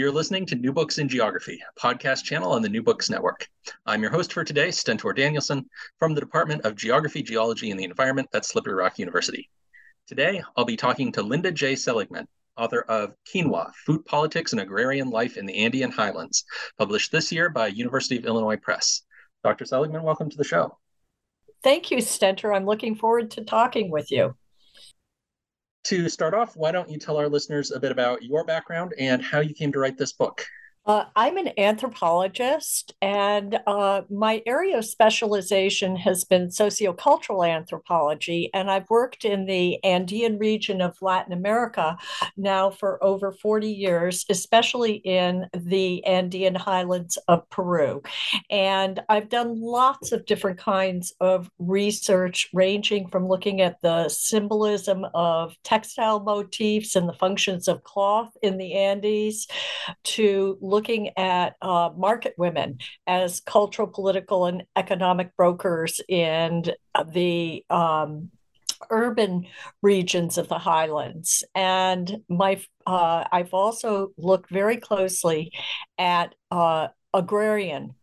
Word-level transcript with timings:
You're 0.00 0.10
listening 0.10 0.46
to 0.46 0.54
New 0.54 0.72
Books 0.72 0.96
in 0.96 1.10
Geography, 1.10 1.60
a 1.60 1.78
podcast 1.78 2.24
channel 2.24 2.52
on 2.52 2.62
the 2.62 2.70
New 2.70 2.82
Books 2.82 3.10
Network. 3.10 3.46
I'm 3.84 4.00
your 4.00 4.10
host 4.10 4.32
for 4.32 4.42
today, 4.42 4.70
Stentor 4.70 5.12
Danielson, 5.12 5.68
from 5.98 6.14
the 6.14 6.22
Department 6.22 6.64
of 6.64 6.74
Geography, 6.74 7.22
Geology, 7.22 7.70
and 7.70 7.78
the 7.78 7.84
Environment 7.84 8.26
at 8.32 8.46
Slippery 8.46 8.72
Rock 8.72 8.98
University. 8.98 9.50
Today, 10.06 10.42
I'll 10.56 10.64
be 10.64 10.78
talking 10.78 11.12
to 11.12 11.22
Linda 11.22 11.52
J. 11.52 11.74
Seligmann, 11.74 12.24
author 12.56 12.80
of 12.80 13.12
Quinoa 13.30 13.72
Food 13.84 14.06
Politics 14.06 14.52
and 14.52 14.62
Agrarian 14.62 15.10
Life 15.10 15.36
in 15.36 15.44
the 15.44 15.62
Andean 15.66 15.90
Highlands, 15.90 16.46
published 16.78 17.12
this 17.12 17.30
year 17.30 17.50
by 17.50 17.66
University 17.66 18.16
of 18.16 18.24
Illinois 18.24 18.56
Press. 18.56 19.02
Dr. 19.44 19.66
Seligmann, 19.66 20.02
welcome 20.02 20.30
to 20.30 20.36
the 20.38 20.44
show. 20.44 20.78
Thank 21.62 21.90
you, 21.90 22.00
Stentor. 22.00 22.54
I'm 22.54 22.64
looking 22.64 22.94
forward 22.94 23.32
to 23.32 23.44
talking 23.44 23.90
with 23.90 24.10
you. 24.10 24.34
To 25.84 26.08
start 26.08 26.34
off, 26.34 26.56
why 26.56 26.72
don't 26.72 26.90
you 26.90 26.98
tell 26.98 27.16
our 27.16 27.28
listeners 27.28 27.70
a 27.70 27.80
bit 27.80 27.90
about 27.90 28.22
your 28.22 28.44
background 28.44 28.94
and 28.98 29.22
how 29.22 29.40
you 29.40 29.54
came 29.54 29.72
to 29.72 29.78
write 29.78 29.96
this 29.96 30.12
book? 30.12 30.46
Uh, 30.86 31.04
I'm 31.14 31.36
an 31.36 31.50
anthropologist, 31.58 32.94
and 33.02 33.60
uh, 33.66 34.00
my 34.08 34.42
area 34.46 34.78
of 34.78 34.86
specialization 34.86 35.94
has 35.96 36.24
been 36.24 36.48
sociocultural 36.48 37.46
anthropology. 37.46 38.48
And 38.54 38.70
I've 38.70 38.88
worked 38.88 39.26
in 39.26 39.44
the 39.44 39.82
Andean 39.84 40.38
region 40.38 40.80
of 40.80 40.96
Latin 41.02 41.34
America 41.34 41.98
now 42.38 42.70
for 42.70 43.02
over 43.04 43.30
40 43.30 43.70
years, 43.70 44.24
especially 44.30 44.94
in 44.94 45.48
the 45.52 46.02
Andean 46.06 46.54
highlands 46.54 47.18
of 47.28 47.48
Peru. 47.50 48.02
And 48.48 49.00
I've 49.10 49.28
done 49.28 49.60
lots 49.60 50.12
of 50.12 50.24
different 50.24 50.58
kinds 50.58 51.12
of 51.20 51.50
research, 51.58 52.48
ranging 52.54 53.08
from 53.08 53.28
looking 53.28 53.60
at 53.60 53.82
the 53.82 54.08
symbolism 54.08 55.04
of 55.12 55.54
textile 55.62 56.20
motifs 56.20 56.96
and 56.96 57.06
the 57.06 57.12
functions 57.12 57.68
of 57.68 57.84
cloth 57.84 58.34
in 58.42 58.56
the 58.56 58.72
Andes 58.72 59.46
to 60.04 60.56
looking 60.70 61.10
at 61.18 61.56
uh, 61.60 61.90
market 61.96 62.34
women 62.38 62.78
as 63.06 63.40
cultural, 63.40 63.88
political, 63.88 64.46
and 64.46 64.62
economic 64.76 65.36
brokers 65.36 66.00
in 66.08 66.64
the 67.12 67.64
um, 67.68 68.30
urban 68.88 69.46
regions 69.82 70.38
of 70.38 70.48
the 70.48 70.58
highlands. 70.58 71.44
And 71.54 72.22
my 72.28 72.62
uh, 72.86 73.24
I've 73.30 73.52
also 73.52 74.12
looked 74.16 74.50
very 74.50 74.78
closely 74.78 75.52
at 75.98 76.34
uh, 76.50 76.88
agrarian 77.12 77.94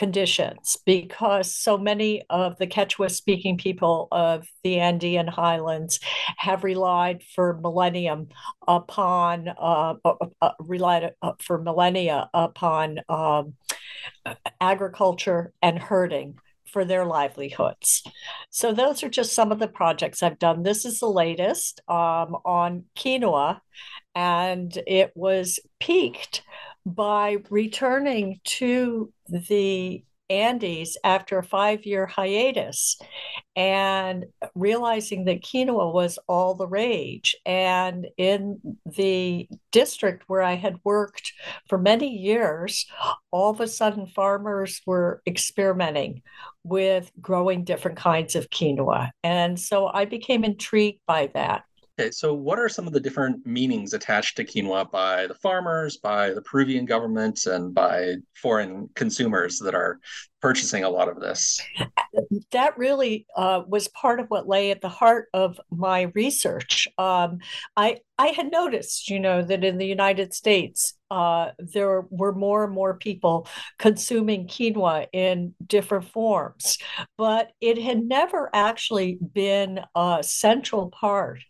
conditions 0.00 0.78
because 0.86 1.54
so 1.54 1.76
many 1.76 2.22
of 2.30 2.56
the 2.56 2.66
Quechua 2.66 3.10
speaking 3.10 3.58
people 3.58 4.08
of 4.10 4.46
the 4.64 4.80
Andean 4.80 5.26
highlands 5.26 6.00
have 6.38 6.64
relied 6.64 7.22
for 7.34 7.60
millennium 7.60 8.28
upon 8.66 9.48
uh, 9.48 9.94
uh, 10.02 10.14
uh 10.40 10.52
relied 10.58 11.12
uh, 11.20 11.32
for 11.38 11.60
millennia 11.60 12.30
upon 12.32 13.00
um, 13.10 13.52
agriculture 14.58 15.52
and 15.60 15.78
herding 15.78 16.38
for 16.64 16.86
their 16.86 17.04
livelihoods. 17.04 18.02
So 18.48 18.72
those 18.72 19.02
are 19.02 19.10
just 19.10 19.34
some 19.34 19.52
of 19.52 19.58
the 19.58 19.68
projects 19.68 20.22
I've 20.22 20.38
done. 20.38 20.62
This 20.62 20.86
is 20.86 21.00
the 21.00 21.10
latest 21.10 21.82
um, 21.88 22.36
on 22.46 22.84
quinoa, 22.96 23.60
and 24.14 24.74
it 24.86 25.12
was 25.14 25.60
piqued 25.78 26.42
by 26.86 27.38
returning 27.50 28.40
to 28.44 29.12
the 29.28 30.04
Andes 30.30 30.96
after 31.02 31.38
a 31.38 31.44
five 31.44 31.84
year 31.84 32.06
hiatus 32.06 32.98
and 33.56 34.26
realizing 34.54 35.24
that 35.24 35.42
quinoa 35.42 35.92
was 35.92 36.18
all 36.28 36.54
the 36.54 36.68
rage. 36.68 37.34
And 37.44 38.06
in 38.16 38.60
the 38.86 39.48
district 39.72 40.24
where 40.28 40.42
I 40.42 40.54
had 40.54 40.78
worked 40.84 41.32
for 41.68 41.78
many 41.78 42.16
years, 42.16 42.86
all 43.32 43.50
of 43.50 43.60
a 43.60 43.66
sudden 43.66 44.06
farmers 44.06 44.80
were 44.86 45.20
experimenting 45.26 46.22
with 46.62 47.10
growing 47.20 47.64
different 47.64 47.98
kinds 47.98 48.36
of 48.36 48.50
quinoa. 48.50 49.10
And 49.24 49.58
so 49.58 49.88
I 49.88 50.04
became 50.04 50.44
intrigued 50.44 51.00
by 51.06 51.30
that. 51.34 51.64
Okay, 52.00 52.10
so 52.10 52.32
what 52.32 52.58
are 52.58 52.70
some 52.70 52.86
of 52.86 52.94
the 52.94 53.00
different 53.00 53.44
meanings 53.44 53.92
attached 53.92 54.38
to 54.38 54.44
quinoa 54.44 54.90
by 54.90 55.26
the 55.26 55.34
farmers, 55.34 55.98
by 55.98 56.30
the 56.30 56.40
Peruvian 56.40 56.86
government, 56.86 57.44
and 57.44 57.74
by 57.74 58.14
foreign 58.34 58.88
consumers 58.94 59.58
that 59.58 59.74
are 59.74 60.00
purchasing 60.40 60.82
a 60.82 60.88
lot 60.88 61.10
of 61.10 61.20
this? 61.20 61.60
That 62.52 62.78
really 62.78 63.26
uh, 63.36 63.64
was 63.68 63.88
part 63.88 64.18
of 64.18 64.28
what 64.28 64.48
lay 64.48 64.70
at 64.70 64.80
the 64.80 64.88
heart 64.88 65.28
of 65.34 65.60
my 65.70 66.10
research. 66.14 66.88
Um, 66.96 67.40
I 67.76 67.98
I 68.18 68.28
had 68.28 68.50
noticed, 68.50 69.10
you 69.10 69.20
know, 69.20 69.42
that 69.42 69.62
in 69.62 69.76
the 69.76 69.86
United 69.86 70.32
States, 70.32 70.94
uh, 71.10 71.50
there 71.58 72.02
were 72.10 72.34
more 72.34 72.64
and 72.64 72.72
more 72.72 72.94
people 72.94 73.46
consuming 73.78 74.46
quinoa 74.46 75.06
in 75.12 75.54
different 75.66 76.06
forms, 76.08 76.78
but 77.18 77.52
it 77.60 77.78
had 77.78 78.02
never 78.02 78.48
actually 78.54 79.18
been 79.32 79.80
a 79.94 80.18
central 80.22 80.90
part 80.90 81.40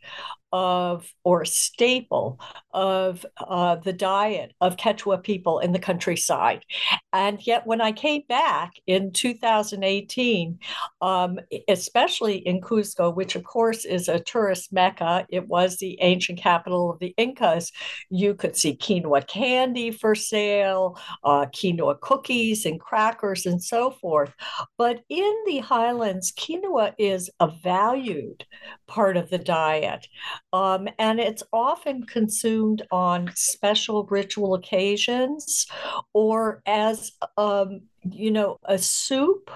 of 0.53 1.13
or 1.25 1.45
staple 1.45 2.41
of 2.73 3.25
uh, 3.39 3.77
the 3.77 3.93
diet 3.93 4.53
of 4.61 4.77
Quechua 4.77 5.23
people 5.23 5.59
in 5.61 5.73
the 5.73 5.79
countryside. 5.79 6.65
And 7.13 7.45
yet, 7.47 7.67
when 7.67 7.81
I 7.81 7.93
came 7.93 8.23
back 8.29 8.73
in 8.87 9.13
2018, 9.13 10.59
um, 11.01 11.39
especially 11.69 12.37
in 12.37 12.61
Cusco, 12.61 13.15
which 13.15 13.37
of 13.37 13.45
course 13.45 13.85
is 13.85 14.09
a 14.09 14.21
tourist 14.21 14.73
mecca, 14.73 15.27
it 15.29 15.47
was 15.49 15.77
the 15.77 15.99
ancient 16.01 16.39
capital 16.39 16.91
of 16.91 16.99
the 16.99 17.15
Incas, 17.17 17.73
you 18.11 18.35
could 18.35 18.57
see 18.57 18.77
quinoa 18.77 19.27
candy 19.27 19.91
for 19.91 20.15
sale, 20.15 20.99
uh, 21.25 21.47
quinoa 21.47 22.01
cookies 22.01 22.67
and 22.67 22.81
crackers, 22.81 23.47
and 23.47 23.63
so 23.63 23.91
forth. 23.91 24.33
But 24.79 25.01
in 25.09 25.35
the 25.47 25.59
highlands, 25.59 26.33
quinoa 26.33 26.95
is 26.99 27.31
a 27.41 27.49
valued 27.63 28.45
part 28.87 29.17
of 29.17 29.31
the 29.31 29.39
diet. 29.39 30.07
Um, 30.53 30.89
and 30.98 31.21
it's 31.21 31.42
often 31.53 32.04
consumed 32.04 32.83
on 32.91 33.31
special 33.34 34.04
ritual 34.04 34.54
occasions 34.54 35.66
or 36.13 36.63
as, 36.66 37.13
um, 37.37 37.83
you 38.03 38.31
know, 38.31 38.59
a 38.65 38.78
soup 38.78 39.51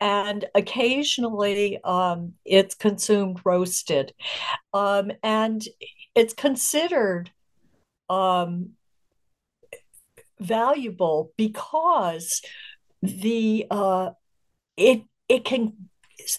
and 0.00 0.44
occasionally 0.54 1.78
um, 1.84 2.34
it's 2.44 2.74
consumed 2.74 3.40
roasted. 3.44 4.12
Um, 4.72 5.12
and 5.22 5.62
it's 6.14 6.34
considered 6.34 7.30
um, 8.08 8.70
valuable 10.40 11.32
because 11.36 12.42
the 13.02 13.66
uh, 13.70 14.10
it 14.76 15.02
it 15.28 15.44
can 15.44 15.88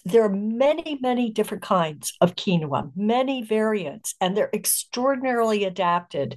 there 0.04 0.24
are 0.24 0.28
many 0.28 0.98
many 1.00 1.30
different 1.30 1.62
kinds 1.62 2.12
of 2.20 2.34
quinoa 2.34 2.90
many 2.96 3.42
variants 3.42 4.14
and 4.20 4.36
they're 4.36 4.50
extraordinarily 4.52 5.64
adapted 5.64 6.36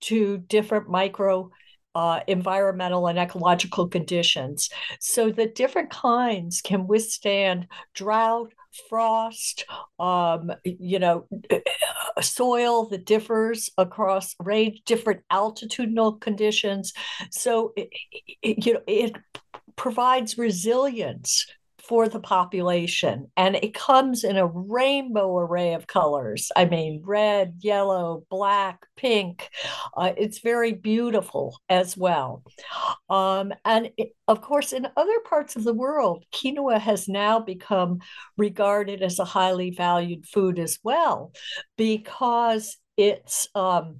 to 0.00 0.38
different 0.38 0.88
micro 0.88 1.50
uh, 1.94 2.20
environmental 2.28 3.08
and 3.08 3.18
ecological 3.18 3.88
conditions. 3.88 4.70
So 5.00 5.30
that 5.32 5.56
different 5.56 5.90
kinds 5.90 6.60
can 6.60 6.86
withstand 6.86 7.66
drought 7.92 8.52
frost 8.88 9.64
um, 9.98 10.52
you 10.62 11.00
know 11.00 11.26
soil 12.20 12.86
that 12.90 13.04
differs 13.04 13.70
across 13.78 14.36
range 14.38 14.82
different 14.84 15.22
altitudinal 15.32 16.20
conditions. 16.20 16.92
So 17.30 17.72
it, 17.76 17.88
it, 18.42 18.64
you 18.64 18.74
know 18.74 18.82
it 18.86 19.16
provides 19.74 20.38
resilience 20.38 21.46
for 21.88 22.08
the 22.08 22.20
population. 22.20 23.30
And 23.36 23.56
it 23.56 23.72
comes 23.72 24.22
in 24.22 24.36
a 24.36 24.46
rainbow 24.46 25.38
array 25.38 25.72
of 25.72 25.86
colors. 25.86 26.52
I 26.54 26.66
mean, 26.66 27.02
red, 27.04 27.54
yellow, 27.60 28.24
black, 28.28 28.86
pink. 28.96 29.48
Uh, 29.96 30.12
it's 30.16 30.40
very 30.40 30.72
beautiful 30.72 31.58
as 31.68 31.96
well. 31.96 32.44
Um, 33.08 33.54
and 33.64 33.90
it, 33.96 34.10
of 34.28 34.42
course, 34.42 34.74
in 34.74 34.86
other 34.96 35.20
parts 35.24 35.56
of 35.56 35.64
the 35.64 35.72
world, 35.72 36.24
quinoa 36.32 36.78
has 36.78 37.08
now 37.08 37.40
become 37.40 38.00
regarded 38.36 39.02
as 39.02 39.18
a 39.18 39.24
highly 39.24 39.70
valued 39.70 40.26
food 40.26 40.58
as 40.58 40.78
well 40.82 41.32
because 41.78 42.76
it's 42.98 43.48
um, 43.54 43.96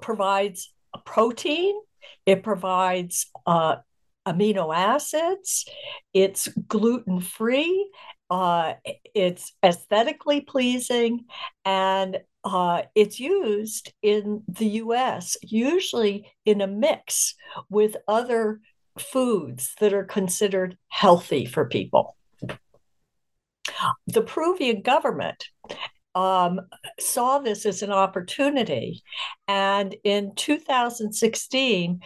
provides 0.00 0.72
protein 1.06 1.74
it 2.26 2.42
provides 2.42 3.30
uh, 3.46 3.76
amino 4.26 4.74
acids, 4.74 5.66
it's 6.12 6.48
gluten 6.68 7.20
free, 7.20 7.90
uh, 8.30 8.74
it's 9.14 9.52
aesthetically 9.62 10.40
pleasing, 10.40 11.24
and 11.64 12.18
uh, 12.44 12.82
it's 12.94 13.20
used 13.20 13.92
in 14.02 14.42
the 14.48 14.66
US, 14.66 15.36
usually 15.42 16.32
in 16.44 16.60
a 16.60 16.66
mix 16.66 17.34
with 17.68 17.96
other 18.08 18.60
foods 18.98 19.74
that 19.80 19.92
are 19.92 20.04
considered 20.04 20.76
healthy 20.88 21.46
for 21.46 21.66
people. 21.66 22.16
The 24.06 24.22
Peruvian 24.22 24.82
government 24.82 25.44
um, 26.14 26.60
saw 27.00 27.38
this 27.38 27.64
as 27.64 27.82
an 27.82 27.92
opportunity. 27.92 29.02
And 29.48 29.94
in 30.04 30.34
2016, 30.34 32.00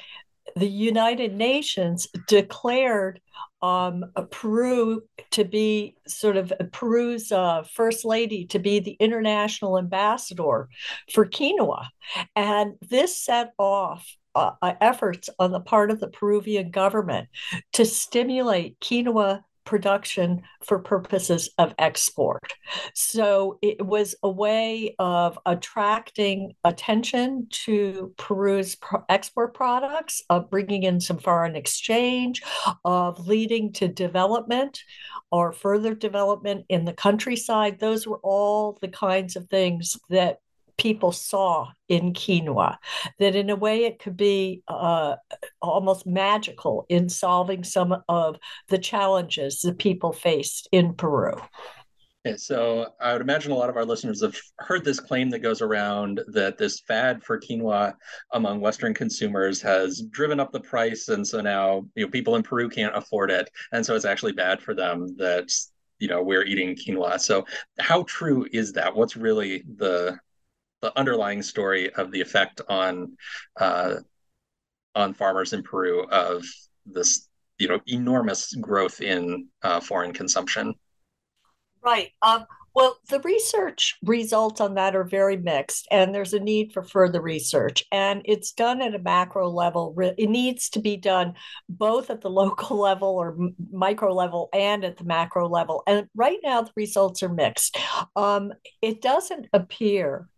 the 0.56 0.66
United 0.66 1.34
Nations 1.34 2.08
declared 2.26 3.20
um, 3.62 4.06
Peru 4.30 5.02
to 5.32 5.44
be 5.44 5.96
sort 6.06 6.36
of 6.36 6.52
Peru's 6.72 7.30
uh, 7.30 7.62
first 7.74 8.04
lady 8.04 8.46
to 8.46 8.58
be 8.58 8.80
the 8.80 8.96
international 8.98 9.78
ambassador 9.78 10.68
for 11.12 11.26
quinoa. 11.26 11.86
And 12.34 12.74
this 12.88 13.22
set 13.22 13.52
off 13.58 14.16
uh, 14.34 14.52
uh 14.60 14.74
efforts 14.80 15.30
on 15.38 15.52
the 15.52 15.60
part 15.60 15.90
of 15.90 16.00
the 16.00 16.08
Peruvian 16.08 16.70
government 16.70 17.28
to 17.74 17.84
stimulate 17.84 18.78
quinoa 18.80 19.42
production 19.66 20.42
for 20.64 20.78
purposes 20.78 21.50
of 21.58 21.74
export. 21.78 22.54
So 22.94 23.58
it 23.60 23.84
was 23.84 24.14
a 24.22 24.30
way 24.30 24.94
of 24.98 25.38
attracting 25.44 26.54
attention 26.64 27.48
to 27.64 28.14
Peru's 28.16 28.76
export 29.08 29.52
products, 29.52 30.22
of 30.30 30.48
bringing 30.48 30.84
in 30.84 31.00
some 31.00 31.18
foreign 31.18 31.56
exchange, 31.56 32.42
of 32.84 33.26
leading 33.26 33.72
to 33.74 33.88
development 33.88 34.82
or 35.30 35.52
further 35.52 35.94
development 35.94 36.64
in 36.68 36.84
the 36.84 36.92
countryside. 36.92 37.78
Those 37.78 38.06
were 38.06 38.20
all 38.22 38.78
the 38.80 38.88
kinds 38.88 39.36
of 39.36 39.48
things 39.48 39.96
that 40.08 40.38
people 40.78 41.12
saw 41.12 41.68
in 41.88 42.12
quinoa, 42.12 42.76
that 43.18 43.34
in 43.34 43.50
a 43.50 43.56
way 43.56 43.84
it 43.84 43.98
could 43.98 44.16
be 44.16 44.62
uh, 44.68 45.16
almost 45.62 46.06
magical 46.06 46.86
in 46.88 47.08
solving 47.08 47.64
some 47.64 48.02
of 48.08 48.36
the 48.68 48.78
challenges 48.78 49.60
that 49.60 49.78
people 49.78 50.12
faced 50.12 50.68
in 50.72 50.94
Peru. 50.94 51.34
Okay, 52.26 52.36
so 52.36 52.88
I 53.00 53.12
would 53.12 53.22
imagine 53.22 53.52
a 53.52 53.56
lot 53.56 53.70
of 53.70 53.76
our 53.76 53.84
listeners 53.84 54.20
have 54.20 54.36
heard 54.58 54.84
this 54.84 54.98
claim 54.98 55.30
that 55.30 55.40
goes 55.40 55.62
around 55.62 56.20
that 56.28 56.58
this 56.58 56.80
fad 56.80 57.22
for 57.22 57.38
quinoa 57.38 57.94
among 58.32 58.60
Western 58.60 58.92
consumers 58.94 59.62
has 59.62 60.02
driven 60.10 60.40
up 60.40 60.50
the 60.50 60.58
price, 60.58 61.08
and 61.08 61.24
so 61.24 61.40
now 61.40 61.86
you 61.94 62.04
know 62.04 62.10
people 62.10 62.34
in 62.34 62.42
Peru 62.42 62.68
can't 62.68 62.96
afford 62.96 63.30
it, 63.30 63.48
and 63.70 63.86
so 63.86 63.94
it's 63.94 64.04
actually 64.04 64.32
bad 64.32 64.60
for 64.60 64.74
them 64.74 65.14
that 65.18 65.52
you 66.00 66.08
know 66.08 66.20
we're 66.20 66.42
eating 66.42 66.74
quinoa. 66.74 67.20
So 67.20 67.44
how 67.78 68.02
true 68.08 68.44
is 68.52 68.72
that? 68.72 68.96
What's 68.96 69.16
really 69.16 69.62
the 69.76 70.18
the 70.86 70.96
underlying 70.96 71.42
story 71.42 71.92
of 71.94 72.12
the 72.12 72.20
effect 72.20 72.60
on 72.68 73.16
uh, 73.58 73.96
on 74.94 75.12
farmers 75.14 75.52
in 75.52 75.64
Peru 75.64 76.04
of 76.04 76.44
this 76.86 77.28
you 77.58 77.66
know 77.66 77.80
enormous 77.88 78.54
growth 78.54 79.00
in 79.00 79.48
uh, 79.62 79.80
foreign 79.80 80.12
consumption. 80.12 80.74
Right. 81.82 82.10
Um, 82.22 82.46
well, 82.72 82.98
the 83.08 83.20
research 83.20 83.96
results 84.04 84.60
on 84.60 84.74
that 84.74 84.94
are 84.94 85.02
very 85.02 85.36
mixed, 85.36 85.88
and 85.90 86.14
there's 86.14 86.34
a 86.34 86.38
need 86.38 86.72
for 86.72 86.84
further 86.84 87.20
research. 87.20 87.82
And 87.90 88.22
it's 88.26 88.52
done 88.52 88.80
at 88.80 88.94
a 88.94 89.00
macro 89.00 89.48
level. 89.48 89.96
It 89.98 90.28
needs 90.28 90.68
to 90.70 90.80
be 90.80 90.96
done 90.96 91.34
both 91.68 92.10
at 92.10 92.20
the 92.20 92.30
local 92.42 92.78
level 92.78 93.08
or 93.08 93.36
micro 93.72 94.14
level 94.14 94.50
and 94.52 94.84
at 94.84 94.98
the 94.98 95.04
macro 95.04 95.48
level. 95.48 95.82
And 95.88 96.06
right 96.14 96.38
now, 96.44 96.62
the 96.62 96.72
results 96.76 97.24
are 97.24 97.28
mixed. 97.28 97.76
Um, 98.14 98.52
it 98.82 99.02
doesn't 99.02 99.48
appear 99.52 100.28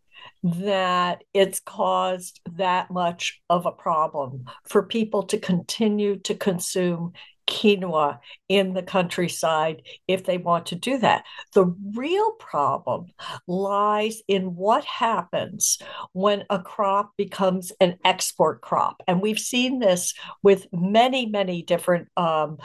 that 0.43 1.25
it's 1.35 1.61
caused 1.61 2.41
that 2.57 2.91
much 2.91 3.41
of 3.51 3.67
a 3.67 3.73
problem 3.73 4.45
for 4.65 4.83
people 4.83 5.25
to 5.25 5.39
continue 5.39 6.17
to 6.21 6.35
consume 6.35 7.13
quinoa 7.49 8.19
in 8.49 8.75
the 8.75 8.83
countryside 8.83 9.83
if 10.07 10.25
they 10.25 10.39
want 10.39 10.67
to 10.67 10.75
do 10.75 10.99
that. 10.99 11.25
The 11.55 11.75
real 11.95 12.33
problem 12.33 13.07
lies 13.47 14.21
in 14.29 14.55
what 14.55 14.85
happens 14.85 15.79
when 16.13 16.45
a 16.51 16.61
crop 16.61 17.13
becomes 17.17 17.73
an 17.81 17.97
export 18.05 18.61
crop. 18.61 19.03
And 19.09 19.21
we've 19.21 19.39
seen 19.39 19.79
this 19.79 20.15
with 20.43 20.67
many, 20.73 21.27
many 21.27 21.63
different 21.63 22.09
um, 22.17 22.59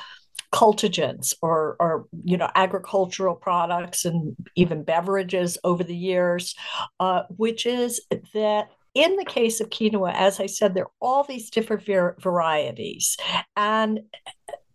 cultigens 0.54 1.34
or, 1.42 1.76
or 1.80 2.06
you 2.24 2.38
know 2.38 2.50
agricultural 2.56 3.36
products 3.36 4.06
and 4.06 4.36
even 4.56 4.84
beverages 4.84 5.58
over 5.64 5.84
the 5.84 5.96
years, 5.96 6.56
uh, 7.00 7.24
which 7.36 7.66
is 7.66 8.00
that 8.34 8.70
in 8.94 9.16
the 9.16 9.26
case 9.26 9.60
of 9.60 9.72
quinoa, 9.72 10.14
as 10.14 10.40
I 10.40 10.46
said, 10.46 10.76
there 10.76 10.86
are 10.86 10.92
all 11.02 11.24
these 11.24 11.50
different 11.50 11.84
var- 11.86 12.16
varieties, 12.22 13.18
and 13.58 14.02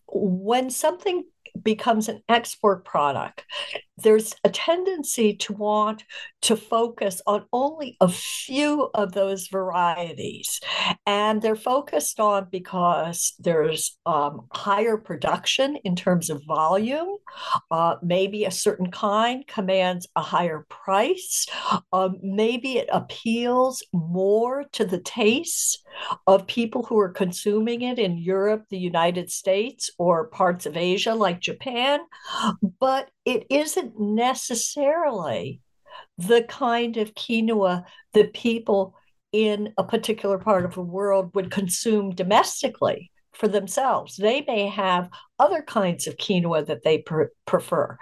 when 0.09 0.71
something 0.71 1.25
becomes 1.63 2.09
an 2.09 2.23
export 2.29 2.85
product, 2.85 3.45
there's 4.03 4.35
a 4.45 4.51
tendency 4.51 5.35
to 5.35 5.53
want 5.53 6.05
to 6.43 6.57
focus 6.57 7.21
on 7.27 7.45
only 7.53 7.97
a 8.01 8.09
few 8.09 8.91
of 8.95 9.13
those 9.13 9.49
varieties. 9.49 10.61
And 11.07 11.43
they're 11.43 11.57
focused 11.57 12.21
on 12.21 12.49
because 12.51 13.35
there's 13.39 13.99
um, 14.07 14.47
higher 14.53 14.97
production 14.97 15.77
in 15.85 15.97
terms 15.97 16.31
of 16.31 16.43
volume. 16.47 17.17
Uh, 17.71 17.97
maybe 18.03 18.45
a 18.45 18.51
certain 18.51 18.91
kind 18.91 19.47
commands 19.47 20.07
a 20.17 20.23
higher 20.23 20.67
price. 20.69 21.47
Um, 21.93 22.19
maybe 22.23 22.79
it 22.79 22.89
appeals 22.93 23.83
more 23.93 24.65
to 24.73 24.85
the 24.85 25.01
tastes 25.01 25.83
of 26.27 26.47
people 26.47 26.85
who 26.85 26.99
are 26.99 27.09
consuming 27.09 27.83
it 27.83 27.99
in 27.99 28.19
Europe, 28.19 28.65
the 28.71 28.79
United 28.79 29.31
States, 29.31 29.91
or 29.99 30.29
parts 30.29 30.67
of 30.67 30.77
Asia 30.77 31.15
like 31.15 31.41
Japan. 31.41 32.01
But 32.81 33.11
it 33.25 33.47
isn't 33.51 33.88
necessarily 33.99 35.61
the 36.17 36.43
kind 36.43 36.97
of 36.97 37.15
quinoa 37.15 37.85
that 38.15 38.33
people 38.33 38.95
in 39.33 39.73
a 39.77 39.85
particular 39.85 40.39
part 40.39 40.65
of 40.65 40.75
the 40.75 40.83
world 40.83 41.35
would 41.35 41.51
consume 41.51 42.11
domestically 42.11 43.11
for 43.39 43.49
themselves. 43.49 44.17
They 44.17 44.43
may 44.47 44.67
have 44.67 45.09
other 45.39 45.63
kinds 45.63 46.09
of 46.09 46.17
quinoa 46.17 46.67
that 46.67 46.83
they 46.83 47.05
prefer. 47.47 47.97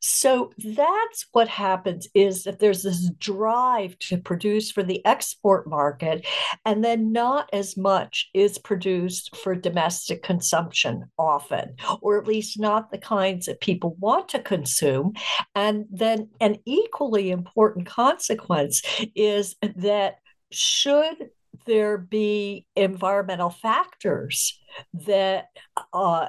So 0.00 0.52
that's 0.58 1.24
what 1.32 1.48
happens 1.48 2.06
is 2.14 2.44
that 2.44 2.58
there's 2.58 2.82
this 2.82 3.10
drive 3.18 3.98
to 4.00 4.18
produce 4.18 4.70
for 4.70 4.82
the 4.82 5.04
export 5.06 5.66
market, 5.66 6.26
and 6.66 6.84
then 6.84 7.10
not 7.10 7.48
as 7.54 7.78
much 7.78 8.28
is 8.34 8.58
produced 8.58 9.34
for 9.34 9.54
domestic 9.54 10.22
consumption 10.22 11.04
often, 11.18 11.76
or 12.02 12.20
at 12.20 12.28
least 12.28 12.60
not 12.60 12.90
the 12.90 12.98
kinds 12.98 13.46
that 13.46 13.62
people 13.62 13.96
want 13.98 14.28
to 14.28 14.38
consume. 14.40 15.14
And 15.54 15.86
then 15.90 16.28
an 16.40 16.58
equally 16.66 17.30
important 17.30 17.86
consequence 17.86 18.82
is 19.14 19.56
that 19.76 20.16
should 20.50 21.30
there 21.66 21.98
be 21.98 22.66
environmental 22.76 23.50
factors 23.50 24.60
that 25.06 25.48
uh, 25.92 26.28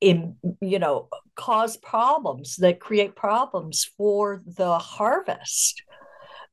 in, 0.00 0.36
you 0.60 0.78
know 0.78 1.08
cause 1.36 1.76
problems 1.76 2.56
that 2.56 2.80
create 2.80 3.16
problems 3.16 3.84
for 3.96 4.40
the 4.46 4.78
harvest 4.78 5.82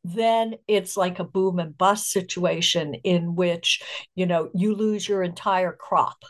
then 0.03 0.55
it's 0.67 0.95
like 0.95 1.19
a 1.19 1.23
boom 1.23 1.59
and 1.59 1.77
bust 1.77 2.09
situation 2.11 2.93
in 3.03 3.35
which 3.35 3.81
you 4.15 4.25
know 4.25 4.49
you 4.53 4.73
lose 4.73 5.07
your 5.07 5.23
entire 5.23 5.73
crop 5.73 6.23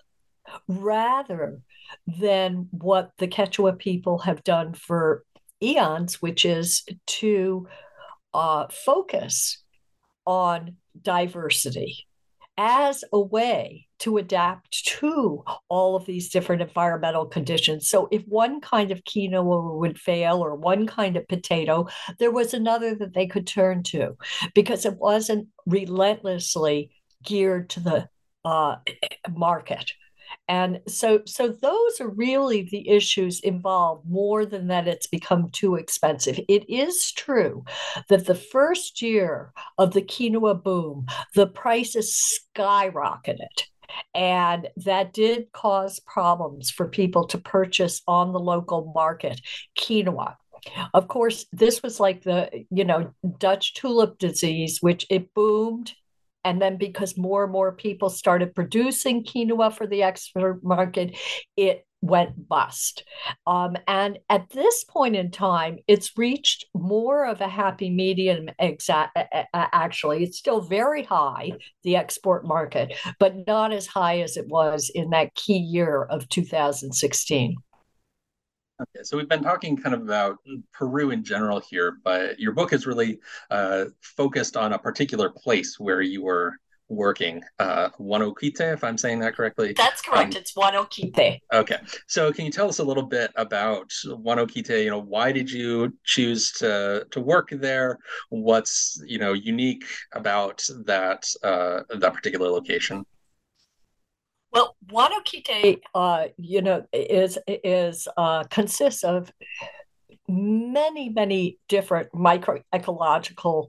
rather 0.68 1.62
than 2.06 2.68
what 2.72 3.12
the 3.18 3.28
Quechua 3.28 3.78
people 3.78 4.20
have 4.20 4.44
done 4.44 4.74
for 4.74 5.24
eons, 5.62 6.22
which 6.22 6.46
is 6.46 6.84
to 7.06 7.68
uh, 8.34 8.68
focus 8.70 9.64
on 10.26 10.76
diversity 11.04 12.08
as 12.58 13.04
a 13.14 13.20
way 13.20 13.88
to 14.00 14.18
adapt 14.18 14.86
to 14.86 15.44
all 15.70 15.96
of 15.96 16.06
these 16.06 16.30
different 16.30 16.62
environmental 16.62 17.26
conditions. 17.26 17.88
So, 17.88 18.08
if 18.12 18.24
one 18.24 18.62
kind 18.62 18.92
of 18.92 19.04
quinoa 19.04 19.78
would 19.78 20.00
fail 20.00 20.44
or 20.44 20.56
one 20.56 20.88
kind 20.88 21.18
of 21.18 21.28
potato, 21.28 21.88
there 22.20 22.32
was 22.32 22.54
another 22.54 22.96
that 22.96 23.14
they 23.14 23.28
could 23.28 23.46
turn 23.46 23.84
to 23.84 24.18
because 24.56 24.86
it 24.86 24.98
wasn't 24.98 25.48
relentlessly 25.66 26.92
geared 27.24 27.70
to 27.72 27.80
the 27.80 28.10
uh, 28.44 28.78
market 29.36 29.92
and 30.48 30.80
so 30.88 31.22
so 31.26 31.50
those 31.50 32.00
are 32.00 32.10
really 32.10 32.64
the 32.64 32.90
issues 32.90 33.40
involved 33.42 34.10
more 34.10 34.46
than 34.46 34.68
that 34.68 34.88
it's 34.88 35.08
become 35.08 35.50
too 35.50 35.76
expensive. 35.76 36.40
It 36.48 36.70
is 36.70 37.12
true 37.12 37.66
that 38.10 38.26
the 38.26 38.36
first 38.36 39.02
year 39.02 39.54
of 39.78 39.94
the 39.94 40.02
quinoa 40.02 40.62
boom 40.62 41.08
the 41.36 41.48
prices 41.48 42.40
skyrocketed. 42.56 43.64
And 44.14 44.68
that 44.78 45.14
did 45.14 45.52
cause 45.54 46.00
problems 46.02 46.70
for 46.70 46.88
people 46.88 47.26
to 47.28 47.38
purchase 47.38 48.02
on 48.08 48.32
the 48.32 48.40
local 48.40 48.92
market 48.94 49.42
quinoa. 49.78 50.36
Of 50.94 51.08
course 51.08 51.46
this 51.52 51.84
was 51.84 52.00
like 52.00 52.24
the 52.24 52.66
you 52.70 52.86
know 52.86 53.14
dutch 53.38 53.74
tulip 53.74 54.18
disease 54.18 54.80
which 54.82 55.06
it 55.10 55.34
boomed 55.34 55.94
and 56.44 56.62
then 56.62 56.78
because 56.78 57.18
more 57.18 57.44
and 57.44 57.52
more 57.52 57.72
people 57.72 58.10
started 58.10 58.56
producing 58.56 59.24
quinoa 59.24 59.74
for 59.74 59.88
the 59.88 60.04
export 60.04 60.64
market, 60.64 61.18
it 61.56 61.86
went 62.02 62.48
bust. 62.48 63.04
Um, 63.46 63.76
and 63.88 64.20
at 64.30 64.50
this 64.52 64.84
point 64.84 65.16
in 65.16 65.32
time, 65.32 65.80
it's 65.88 66.18
reached 66.18 66.66
more 66.74 67.26
of 67.26 67.42
a 67.42 67.48
happy 67.48 67.90
medium. 67.90 68.50
Exa- 68.62 69.10
actually, 69.54 70.24
it's 70.24 70.38
still 70.38 70.62
very 70.62 71.04
high, 71.04 71.52
the 71.84 71.96
export 71.96 72.46
market, 72.46 72.94
but 73.20 73.48
not 73.48 73.72
as 73.72 73.88
high 73.88 74.22
as 74.22 74.38
it 74.38 74.48
was 74.48 74.92
in 74.94 75.10
that 75.10 75.34
key 75.36 75.58
year 75.58 76.04
of 76.04 76.30
2016. 76.30 77.56
Okay, 78.80 79.04
so 79.04 79.18
we've 79.18 79.28
been 79.28 79.42
talking 79.42 79.76
kind 79.76 79.96
of 79.96 80.04
about 80.04 80.38
Peru 80.72 81.10
in 81.10 81.24
general 81.24 81.60
here, 81.60 81.98
but 82.04 82.40
your 82.40 82.52
book 82.52 82.74
is 82.74 82.86
really 82.86 83.20
uh, 83.50 83.86
focused 84.02 84.56
on 84.56 84.74
a 84.74 84.78
particular 84.78 85.30
place 85.32 85.80
where 85.80 86.02
you 86.02 86.22
were 86.22 86.54
working, 86.88 87.42
uh, 87.58 87.90
if 88.00 88.84
I'm 88.84 88.98
saying 88.98 89.20
that 89.20 89.36
correctly. 89.36 89.74
That's 89.74 90.02
correct. 90.02 90.36
Um, 90.36 90.42
it's 90.42 90.54
Huanoquite. 90.54 91.40
Okay, 91.52 91.78
so 92.06 92.32
can 92.32 92.46
you 92.46 92.52
tell 92.52 92.70
us 92.70 92.78
a 92.78 92.84
little 92.84 93.04
bit 93.04 93.32
about 93.36 93.90
Huanoquite? 94.06 94.84
You 94.84 94.92
know, 94.92 95.02
why 95.02 95.32
did 95.32 95.52
you 95.52 95.94
choose 96.04 96.52
to 96.54 97.06
to 97.10 97.20
work 97.20 97.50
there? 97.52 97.98
What's 98.30 99.02
you 99.06 99.18
know 99.18 99.34
unique 99.34 99.86
about 100.14 100.64
that 100.86 101.28
uh, 101.44 101.82
that 101.90 102.14
particular 102.14 102.50
location? 102.50 103.06
Well, 104.52 104.76
Huanoquite, 104.88 105.82
uh, 105.94 106.28
you 106.38 106.62
know, 106.62 106.86
is 106.94 107.38
is 107.48 108.08
uh, 108.18 108.44
consists 108.46 109.04
of 109.04 109.32
many, 110.28 111.10
many 111.10 111.60
different 111.68 112.12
microecological 112.12 113.68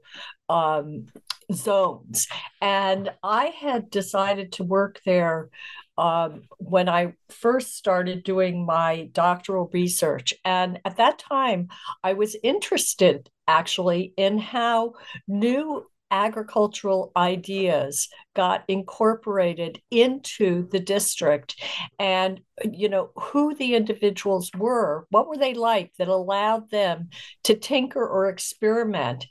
um, 0.48 1.06
zones, 1.52 2.28
and 2.60 3.10
I 3.22 3.46
had 3.46 3.90
decided 3.90 4.52
to 4.52 4.64
work 4.64 5.00
there 5.04 5.50
um, 5.96 6.42
when 6.58 6.88
I 6.88 7.14
first 7.28 7.76
started 7.76 8.22
doing 8.22 8.64
my 8.64 9.08
doctoral 9.12 9.68
research, 9.72 10.32
and 10.44 10.80
at 10.84 10.96
that 10.98 11.18
time, 11.18 11.68
I 12.04 12.12
was 12.12 12.36
interested 12.42 13.28
actually 13.48 14.12
in 14.16 14.38
how 14.38 14.94
new 15.26 15.86
agricultural 16.10 17.12
ideas 17.16 18.08
got 18.34 18.64
incorporated 18.68 19.80
into 19.90 20.68
the 20.70 20.80
district 20.80 21.62
and 21.98 22.40
you 22.72 22.88
know 22.88 23.10
who 23.14 23.54
the 23.54 23.74
individuals 23.74 24.50
were 24.56 25.06
what 25.10 25.28
were 25.28 25.36
they 25.36 25.54
like 25.54 25.92
that 25.98 26.08
allowed 26.08 26.70
them 26.70 27.08
to 27.44 27.54
tinker 27.54 28.06
or 28.06 28.28
experiment 28.28 29.26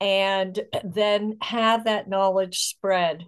and 0.00 0.60
then 0.84 1.36
have 1.42 1.84
that 1.84 2.08
knowledge 2.08 2.58
spread 2.60 3.24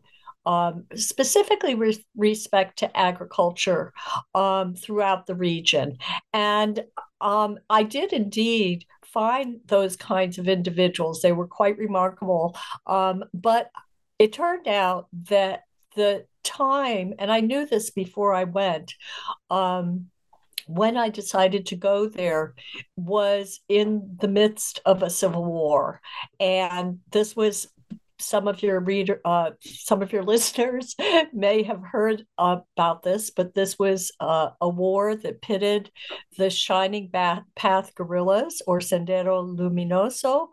um, 0.46 0.84
specifically 0.94 1.74
with 1.74 2.02
respect 2.16 2.78
to 2.80 2.96
agriculture 2.96 3.92
um, 4.34 4.74
throughout 4.74 5.26
the 5.26 5.34
region. 5.34 5.96
And 6.32 6.84
um, 7.20 7.58
I 7.70 7.82
did 7.82 8.12
indeed 8.12 8.84
find 9.14 9.60
those 9.66 9.96
kinds 9.96 10.38
of 10.38 10.48
individuals. 10.48 11.22
They 11.22 11.32
were 11.32 11.46
quite 11.46 11.78
remarkable. 11.78 12.56
Um, 12.86 13.24
but 13.32 13.70
it 14.18 14.32
turned 14.32 14.68
out 14.68 15.06
that 15.30 15.62
the 15.94 16.26
time, 16.42 17.14
and 17.18 17.30
I 17.32 17.40
knew 17.40 17.64
this 17.64 17.90
before 17.90 18.34
I 18.34 18.44
went, 18.44 18.94
um, 19.50 20.06
when 20.66 20.96
I 20.96 21.10
decided 21.10 21.66
to 21.66 21.76
go 21.76 22.08
there 22.08 22.54
was 22.96 23.60
in 23.68 24.16
the 24.20 24.28
midst 24.28 24.80
of 24.84 25.02
a 25.02 25.10
civil 25.10 25.44
war. 25.44 26.00
And 26.40 26.98
this 27.12 27.36
was 27.36 27.68
some 28.18 28.48
of 28.48 28.62
your 28.62 28.80
reader 28.80 29.20
uh, 29.24 29.50
some 29.60 30.02
of 30.02 30.12
your 30.12 30.22
listeners 30.34 30.94
may 31.32 31.62
have 31.62 31.82
heard 31.82 32.24
about 32.38 33.02
this 33.02 33.30
but 33.30 33.54
this 33.54 33.78
was 33.78 34.12
uh, 34.20 34.50
a 34.60 34.68
war 34.68 35.16
that 35.16 35.42
pitted 35.42 35.90
the 36.36 36.50
shining 36.50 37.10
path 37.10 37.94
guerrillas 37.94 38.62
or 38.66 38.78
sendero 38.80 39.56
luminoso 39.56 40.48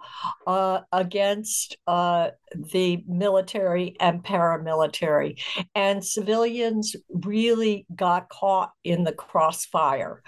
uh, 0.48 0.82
against 0.91 1.77
uh, 1.88 2.30
the 2.74 3.03
military 3.08 3.96
and 4.00 4.24
paramilitary. 4.24 5.41
And 5.75 6.03
civilians 6.03 6.96
really 7.10 7.86
got 7.96 8.30
caught 8.30 8.72
in 8.84 9.03
the 9.03 9.13
crossfire. 9.13 10.22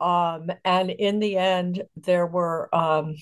Um, 0.00 0.50
and 0.64 0.90
in 0.90 1.18
the 1.18 1.36
end 1.36 1.82
there 1.96 2.26
were 2.26 2.72
um, 2.74 3.16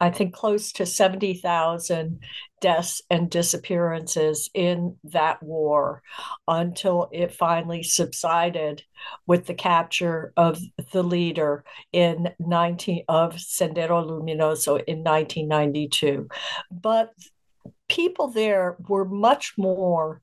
i 0.00 0.10
think 0.10 0.34
close 0.34 0.72
to 0.72 0.86
70000 0.86 2.20
deaths 2.66 3.00
and 3.10 3.30
disappearances 3.30 4.50
in 4.52 4.96
that 5.04 5.40
war 5.40 6.02
until 6.48 7.08
it 7.12 7.32
finally 7.32 7.80
subsided 7.80 8.82
with 9.24 9.46
the 9.46 9.54
capture 9.54 10.32
of 10.36 10.58
the 10.92 11.04
leader 11.04 11.62
in 11.92 12.28
19 12.40 13.04
of 13.08 13.34
Sendero 13.34 14.04
Luminoso 14.04 14.82
in 14.84 15.04
1992 15.04 16.28
but 16.72 17.14
people 17.88 18.26
there 18.26 18.76
were 18.88 19.04
much 19.04 19.54
more 19.56 20.20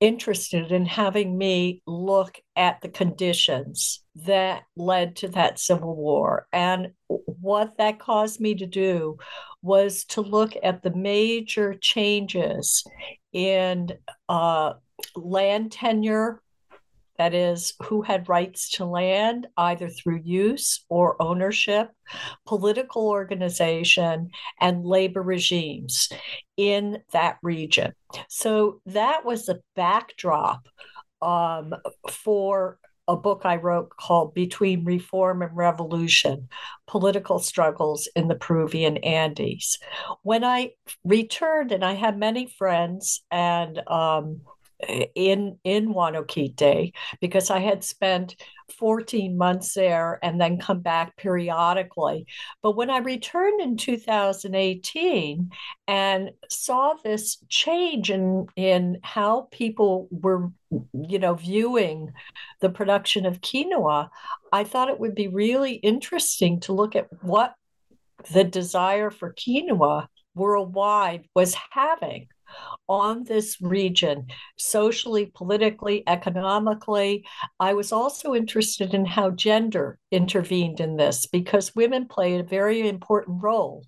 interested 0.00 0.72
in 0.72 0.84
having 0.86 1.38
me 1.38 1.82
look 1.86 2.38
at 2.54 2.80
the 2.80 2.88
conditions 2.88 4.02
that 4.14 4.62
led 4.76 5.16
to 5.16 5.28
that 5.28 5.58
civil 5.58 5.94
war. 5.96 6.46
And 6.52 6.92
what 7.08 7.78
that 7.78 7.98
caused 7.98 8.40
me 8.40 8.54
to 8.56 8.66
do 8.66 9.16
was 9.62 10.04
to 10.06 10.20
look 10.20 10.54
at 10.62 10.82
the 10.82 10.94
major 10.94 11.74
changes 11.80 12.84
in 13.32 13.88
uh, 14.28 14.74
land 15.14 15.72
tenure 15.72 16.42
that 17.18 17.34
is, 17.34 17.74
who 17.84 18.02
had 18.02 18.28
rights 18.28 18.70
to 18.72 18.84
land 18.84 19.46
either 19.56 19.88
through 19.88 20.20
use 20.24 20.84
or 20.88 21.20
ownership, 21.20 21.90
political 22.46 23.08
organization, 23.08 24.30
and 24.60 24.84
labor 24.84 25.22
regimes 25.22 26.08
in 26.56 26.98
that 27.12 27.38
region. 27.42 27.92
So 28.28 28.80
that 28.86 29.24
was 29.24 29.46
the 29.46 29.60
backdrop 29.74 30.68
um, 31.22 31.74
for 32.10 32.78
a 33.08 33.16
book 33.16 33.42
I 33.44 33.56
wrote 33.56 33.90
called 33.90 34.34
Between 34.34 34.84
Reform 34.84 35.42
and 35.42 35.56
Revolution 35.56 36.48
Political 36.86 37.38
Struggles 37.38 38.08
in 38.16 38.28
the 38.28 38.34
Peruvian 38.34 38.96
Andes. 38.98 39.78
When 40.22 40.44
I 40.44 40.72
returned, 41.04 41.72
and 41.72 41.84
I 41.84 41.92
had 41.92 42.18
many 42.18 42.46
friends 42.58 43.22
and 43.30 43.78
um, 43.88 44.40
in 45.14 45.58
in 45.64 45.92
Huanoquite 45.92 46.92
because 47.20 47.50
I 47.50 47.60
had 47.60 47.82
spent 47.82 48.36
14 48.78 49.36
months 49.36 49.74
there 49.74 50.18
and 50.22 50.40
then 50.40 50.58
come 50.58 50.80
back 50.80 51.16
periodically. 51.16 52.26
But 52.62 52.72
when 52.72 52.90
I 52.90 52.98
returned 52.98 53.60
in 53.60 53.76
2018 53.76 55.50
and 55.86 56.30
saw 56.48 56.94
this 56.94 57.38
change 57.48 58.10
in 58.10 58.46
in 58.56 58.98
how 59.02 59.48
people 59.50 60.08
were 60.10 60.50
you 60.70 61.18
know 61.18 61.34
viewing 61.34 62.12
the 62.60 62.70
production 62.70 63.24
of 63.24 63.40
quinoa, 63.40 64.10
I 64.52 64.64
thought 64.64 64.90
it 64.90 65.00
would 65.00 65.14
be 65.14 65.28
really 65.28 65.74
interesting 65.74 66.60
to 66.60 66.72
look 66.72 66.96
at 66.96 67.08
what 67.22 67.54
the 68.32 68.44
desire 68.44 69.10
for 69.10 69.32
quinoa 69.32 70.08
worldwide 70.34 71.26
was 71.34 71.56
having 71.70 72.28
on 72.88 73.24
this 73.24 73.60
region, 73.60 74.26
socially, 74.56 75.30
politically, 75.34 76.04
economically. 76.06 77.26
I 77.58 77.74
was 77.74 77.92
also 77.92 78.34
interested 78.34 78.94
in 78.94 79.04
how 79.04 79.30
gender 79.30 79.98
intervened 80.10 80.80
in 80.80 80.96
this 80.96 81.26
because 81.26 81.74
women 81.74 82.06
played 82.06 82.40
a 82.40 82.44
very 82.44 82.88
important 82.88 83.42
role 83.42 83.84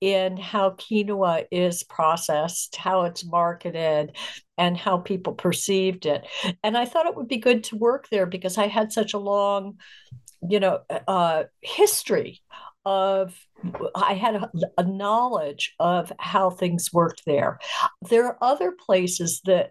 in 0.00 0.36
how 0.36 0.70
quinoa 0.70 1.46
is 1.50 1.84
processed, 1.84 2.76
how 2.76 3.02
it's 3.02 3.24
marketed, 3.24 4.16
and 4.58 4.76
how 4.76 4.98
people 4.98 5.32
perceived 5.32 6.06
it. 6.06 6.26
And 6.62 6.76
I 6.76 6.84
thought 6.84 7.06
it 7.06 7.16
would 7.16 7.28
be 7.28 7.38
good 7.38 7.64
to 7.64 7.76
work 7.76 8.08
there 8.10 8.26
because 8.26 8.58
I 8.58 8.66
had 8.66 8.92
such 8.92 9.14
a 9.14 9.18
long, 9.18 9.78
you 10.46 10.60
know, 10.60 10.80
uh, 11.08 11.44
history 11.60 12.42
of 12.84 13.34
I 13.94 14.14
had 14.14 14.36
a, 14.36 14.50
a, 14.78 14.84
knowledge 14.84 15.74
of 15.78 16.12
how 16.18 16.50
things 16.50 16.92
worked 16.92 17.22
there. 17.26 17.58
There 18.10 18.26
are 18.26 18.38
other 18.40 18.72
places 18.72 19.40
that 19.44 19.70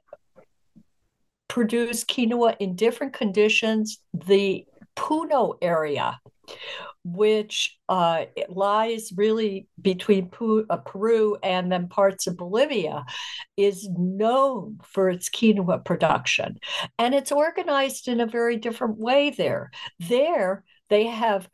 produce 1.50 2.06
quinoa 2.06 2.56
in 2.60 2.75
different 2.75 3.13
conditions. 3.13 4.00
The 4.13 4.65
Puno 4.96 5.58
area, 5.62 6.20
which 7.03 7.77
uh, 7.89 8.25
lies 8.50 9.12
really 9.15 9.68
between 9.82 10.30
uh, 10.70 10.77
Peru 10.77 11.38
and 11.44 11.72
then 11.72 11.88
parts 11.88 12.27
of 12.27 12.38
Bolivia, 12.38 13.06
is 13.58 13.89
known 13.98 14.80
for 14.84 15.10
its 15.10 15.30
quinoa 15.30 15.84
production. 15.84 16.58
And 16.98 17.13
it's 17.13 17.32
organized 17.32 18.08
in 18.08 18.22
a 18.22 18.27
very 18.27 18.58
different 18.58 18.98
way 18.98 19.32
there. 19.32 19.72
There, 20.00 20.63
they 20.89 21.08
have 21.08 21.50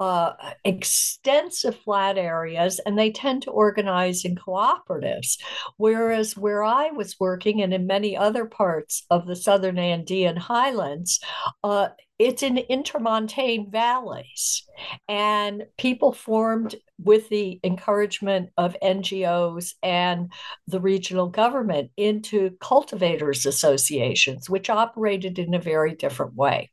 uh, 0.00 0.32
extensive 0.64 1.76
flat 1.76 2.18
areas 2.18 2.78
and 2.80 2.98
they 2.98 3.10
tend 3.10 3.42
to 3.42 3.50
organize 3.50 4.24
in 4.24 4.36
cooperatives. 4.36 5.38
Whereas 5.76 6.36
where 6.36 6.62
I 6.62 6.90
was 6.90 7.18
working 7.18 7.62
and 7.62 7.74
in 7.74 7.86
many 7.86 8.16
other 8.16 8.44
parts 8.44 9.04
of 9.10 9.26
the 9.26 9.36
southern 9.36 9.78
Andean 9.78 10.36
highlands, 10.36 11.20
uh, 11.64 11.88
it's 12.18 12.42
in 12.42 12.56
intermontane 12.68 13.70
valleys. 13.70 14.64
And 15.08 15.66
people 15.78 16.12
formed 16.12 16.74
with 17.02 17.28
the 17.28 17.60
encouragement 17.62 18.50
of 18.56 18.76
NGOs 18.82 19.74
and 19.82 20.32
the 20.66 20.80
regional 20.80 21.28
government 21.28 21.90
into 21.96 22.50
cultivators 22.60 23.46
associations, 23.46 24.50
which 24.50 24.68
operated 24.68 25.38
in 25.38 25.54
a 25.54 25.60
very 25.60 25.94
different 25.94 26.34
way. 26.34 26.70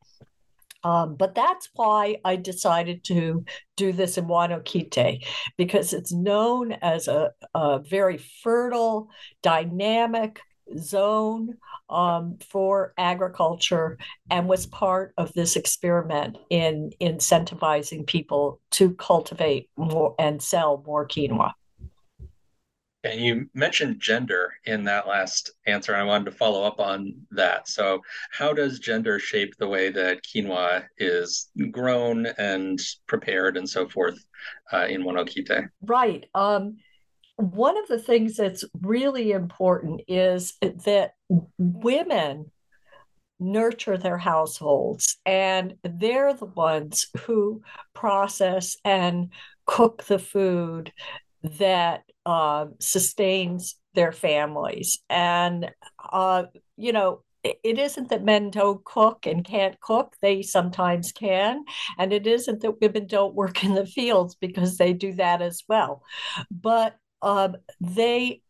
Um, 0.86 1.16
but 1.16 1.34
that's 1.34 1.68
why 1.74 2.18
I 2.24 2.36
decided 2.36 3.04
to 3.06 3.44
do 3.76 3.92
this 3.92 4.20
in 4.20 4.26
Huanoquite 4.26 5.26
because 5.58 5.94
it's 5.94 6.14
known 6.14 6.74
as 6.74 7.08
a, 7.08 7.32
a 7.56 7.80
very 7.80 8.18
fertile, 8.18 9.10
dynamic 9.42 10.40
zone 10.78 11.56
um, 11.90 12.38
for 12.52 12.94
agriculture 13.00 13.98
and 14.30 14.48
was 14.48 14.68
part 14.68 15.16
of 15.18 15.34
this 15.34 15.56
experiment 15.56 16.38
in 16.52 16.92
incentivizing 17.02 18.06
people 18.06 18.62
to 18.72 18.94
cultivate 18.94 19.70
more 19.78 20.14
and 20.20 20.40
sell 20.40 20.84
more 20.86 21.08
quinoa. 21.08 21.54
And 23.06 23.22
you 23.22 23.50
mentioned 23.54 24.00
gender 24.00 24.54
in 24.66 24.84
that 24.86 25.08
last 25.08 25.52
answer, 25.68 25.94
and 25.94 26.02
I 26.02 26.06
wanted 26.06 26.26
to 26.26 26.38
follow 26.38 26.64
up 26.64 26.80
on 26.80 27.14
that. 27.32 27.68
So, 27.68 28.02
how 28.32 28.52
does 28.52 28.80
gender 28.80 29.20
shape 29.20 29.56
the 29.58 29.68
way 29.68 29.92
that 29.92 30.24
quinoa 30.24 30.86
is 30.98 31.50
grown 31.72 32.26
and 32.26 32.82
prepared 33.06 33.58
and 33.58 33.70
so 33.70 33.88
forth 33.88 34.18
uh, 34.74 34.88
in 34.90 35.04
Huanoquite? 35.04 35.70
Right. 35.82 36.26
Um, 36.34 36.78
one 37.36 37.78
of 37.78 37.88
the 37.88 38.00
things 38.00 38.38
that's 38.38 38.64
really 38.82 39.32
important 39.32 40.02
is 40.08 40.54
that 40.62 41.14
women 41.58 42.52
nurture 43.40 43.98
their 43.98 44.18
households 44.18 45.18
and 45.26 45.76
they're 45.84 46.34
the 46.34 46.46
ones 46.46 47.08
who 47.26 47.62
process 47.94 48.78
and 48.86 49.30
cook 49.66 50.04
the 50.06 50.20
food 50.20 50.94
that 51.60 52.04
uh, 52.26 52.68
sustains 52.80 53.76
their 53.94 54.12
families. 54.12 55.00
And, 55.10 55.72
uh, 56.12 56.44
you 56.78 56.92
know, 56.92 57.22
it 57.44 57.78
isn't 57.78 58.10
that 58.10 58.24
men 58.24 58.50
don't 58.50 58.84
cook 58.84 59.28
and 59.28 59.46
can't 59.46 59.80
cook, 59.80 60.16
they 60.22 60.42
sometimes 60.42 61.12
can. 61.12 61.64
And 61.98 62.12
it 62.12 62.26
isn't 62.26 62.62
that 62.62 62.82
women 62.82 63.06
don't 63.06 63.36
work 63.36 63.64
in 63.64 63.76
the 63.76 63.86
fields 63.86 64.36
because 64.36 64.78
they 64.78 64.94
do 64.94 65.14
that 65.14 65.42
as 65.42 65.64
well. 65.70 66.02
But 66.50 66.96
um, 67.22 67.58
they 67.80 68.42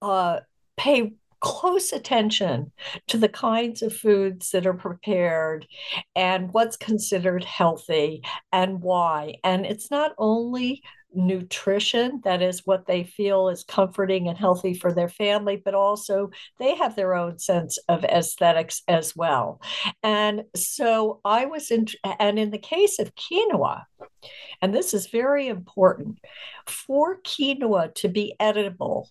uh, 0.00 0.40
pay 0.76 1.14
close 1.40 1.92
attention 1.92 2.72
to 3.06 3.18
the 3.18 3.28
kinds 3.28 3.82
of 3.82 3.94
foods 3.94 4.50
that 4.50 4.66
are 4.66 4.72
prepared 4.72 5.66
and 6.16 6.52
what's 6.52 6.76
considered 6.76 7.44
healthy 7.44 8.22
and 8.50 8.80
why. 8.80 9.34
And 9.44 9.66
it's 9.66 9.90
not 9.90 10.12
only 10.16 10.82
nutrition 11.14 12.20
that 12.24 12.42
is 12.42 12.62
what 12.64 12.86
they 12.86 13.04
feel 13.04 13.48
is 13.48 13.64
comforting 13.64 14.28
and 14.28 14.38
healthy 14.38 14.74
for 14.74 14.92
their 14.92 15.08
family 15.08 15.60
but 15.64 15.74
also 15.74 16.30
they 16.58 16.74
have 16.74 16.96
their 16.96 17.14
own 17.14 17.38
sense 17.38 17.78
of 17.88 18.04
aesthetics 18.04 18.82
as 18.88 19.14
well. 19.16 19.60
And 20.02 20.44
so 20.54 21.20
i 21.24 21.46
was 21.46 21.70
in 21.70 21.86
and 22.18 22.38
in 22.38 22.50
the 22.50 22.58
case 22.58 22.98
of 22.98 23.14
quinoa 23.14 23.84
and 24.60 24.74
this 24.74 24.94
is 24.94 25.08
very 25.08 25.48
important 25.48 26.18
for 26.66 27.20
quinoa 27.20 27.94
to 27.94 28.08
be 28.08 28.34
edible 28.40 29.08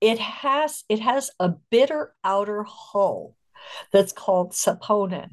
it 0.00 0.18
has 0.18 0.84
it 0.88 1.00
has 1.00 1.30
a 1.40 1.54
bitter 1.70 2.14
outer 2.24 2.64
hull 2.64 3.34
that's 3.92 4.12
called 4.12 4.52
saponin. 4.52 5.30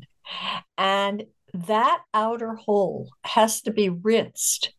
And 0.78 1.26
that 1.54 2.02
outer 2.14 2.56
hull 2.56 3.10
has 3.24 3.62
to 3.62 3.72
be 3.72 3.90
rinsed 3.90 4.74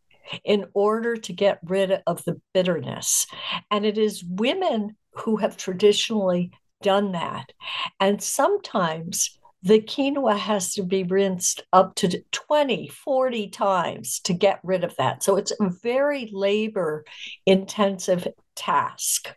in 0.45 0.67
order 0.75 1.17
to 1.17 1.33
get 1.33 1.59
rid 1.65 2.03
of 2.07 2.25
the 2.25 2.41
bitterness. 2.53 3.27
And 3.71 3.85
it 3.85 3.99
is 3.99 4.25
women 4.25 4.97
who 5.13 5.37
have 5.37 5.57
traditionally 5.57 6.53
done 6.83 7.13
that. 7.13 7.53
And 8.01 8.23
sometimes 8.23 9.39
the 9.65 9.81
quinoa 9.81 10.37
has 10.37 10.75
to 10.75 10.83
be 10.83 11.05
rinsed 11.05 11.63
up 11.73 11.95
to 11.95 12.23
20, 12.33 12.89
40 12.89 13.49
times 13.49 14.21
to 14.21 14.35
get 14.35 14.61
rid 14.63 14.85
of 14.85 14.95
that. 14.97 15.23
So 15.23 15.37
it's 15.37 15.53
a 15.59 15.71
very 15.83 16.29
labor 16.31 17.05
intensive 17.47 18.29
task. 18.55 19.35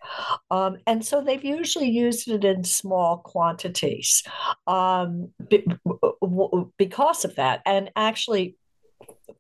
Um, 0.52 0.78
and 0.86 1.04
so 1.04 1.22
they've 1.22 1.44
usually 1.44 1.90
used 1.90 2.28
it 2.28 2.44
in 2.44 2.66
small 2.66 3.20
quantities 3.20 4.24
um, 4.68 5.30
because 6.78 7.24
of 7.24 7.36
that. 7.36 7.62
And 7.66 7.90
actually, 7.96 8.58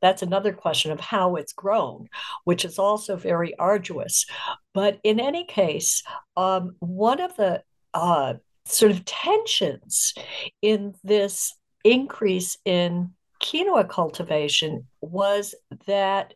that's 0.01 0.21
another 0.21 0.53
question 0.53 0.91
of 0.91 0.99
how 0.99 1.35
it's 1.35 1.53
grown, 1.53 2.07
which 2.43 2.65
is 2.65 2.77
also 2.77 3.15
very 3.15 3.57
arduous. 3.57 4.25
But 4.73 4.99
in 5.03 5.19
any 5.19 5.45
case, 5.45 6.03
um, 6.35 6.75
one 6.79 7.19
of 7.19 7.35
the 7.35 7.63
uh, 7.93 8.35
sort 8.65 8.91
of 8.91 9.05
tensions 9.05 10.13
in 10.61 10.93
this 11.03 11.55
increase 11.83 12.57
in 12.65 13.11
quinoa 13.41 13.87
cultivation 13.87 14.87
was 15.01 15.55
that 15.87 16.33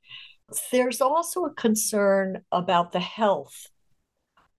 there's 0.72 1.02
also 1.02 1.46
a 1.46 1.54
concern 1.54 2.44
about 2.52 2.92
the 2.92 3.00
health 3.00 3.68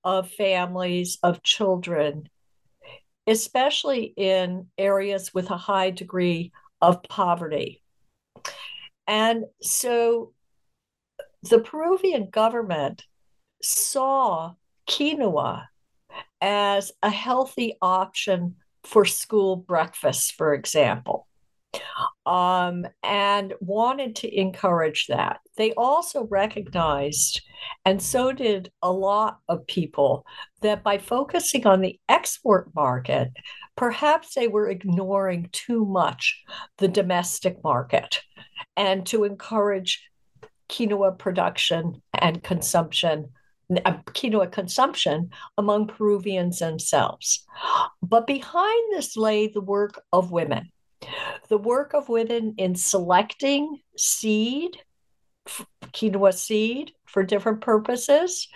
of 0.04 0.30
families, 0.30 1.18
of 1.22 1.42
children, 1.42 2.28
especially 3.26 4.12
in 4.16 4.66
areas 4.78 5.32
with 5.32 5.50
a 5.50 5.56
high 5.56 5.90
degree 5.90 6.52
of 6.80 7.02
poverty. 7.04 7.81
And 9.06 9.44
so 9.60 10.32
the 11.42 11.58
Peruvian 11.58 12.30
government 12.30 13.04
saw 13.62 14.54
quinoa 14.88 15.66
as 16.40 16.92
a 17.02 17.10
healthy 17.10 17.76
option 17.80 18.56
for 18.84 19.04
school 19.04 19.56
breakfasts, 19.56 20.30
for 20.30 20.54
example, 20.54 21.28
um, 22.26 22.86
and 23.02 23.54
wanted 23.60 24.16
to 24.16 24.40
encourage 24.40 25.06
that. 25.06 25.40
They 25.56 25.72
also 25.74 26.24
recognized, 26.24 27.42
and 27.84 28.02
so 28.02 28.32
did 28.32 28.72
a 28.82 28.92
lot 28.92 29.38
of 29.48 29.66
people, 29.66 30.26
that 30.62 30.82
by 30.82 30.98
focusing 30.98 31.66
on 31.66 31.80
the 31.80 31.98
export 32.08 32.74
market, 32.74 33.30
perhaps 33.76 34.34
they 34.34 34.48
were 34.48 34.68
ignoring 34.68 35.48
too 35.52 35.84
much 35.84 36.42
the 36.78 36.88
domestic 36.88 37.62
market 37.62 38.20
and 38.76 39.06
to 39.06 39.24
encourage 39.24 40.08
quinoa 40.68 41.18
production 41.18 42.02
and 42.14 42.42
consumption 42.42 43.28
uh, 43.84 43.94
quinoa 44.06 44.50
consumption 44.50 45.30
among 45.56 45.86
Peruvians 45.86 46.58
themselves. 46.58 47.46
But 48.02 48.26
behind 48.26 48.92
this 48.92 49.16
lay 49.16 49.46
the 49.46 49.60
work 49.60 50.02
of 50.12 50.30
women, 50.30 50.70
the 51.48 51.58
work 51.58 51.94
of 51.94 52.08
women 52.08 52.54
in 52.58 52.74
selecting 52.74 53.80
seed, 53.96 54.76
quinoa 55.94 56.34
seed 56.34 56.92
for 57.06 57.22
different 57.22 57.60
purposes, 57.60 58.48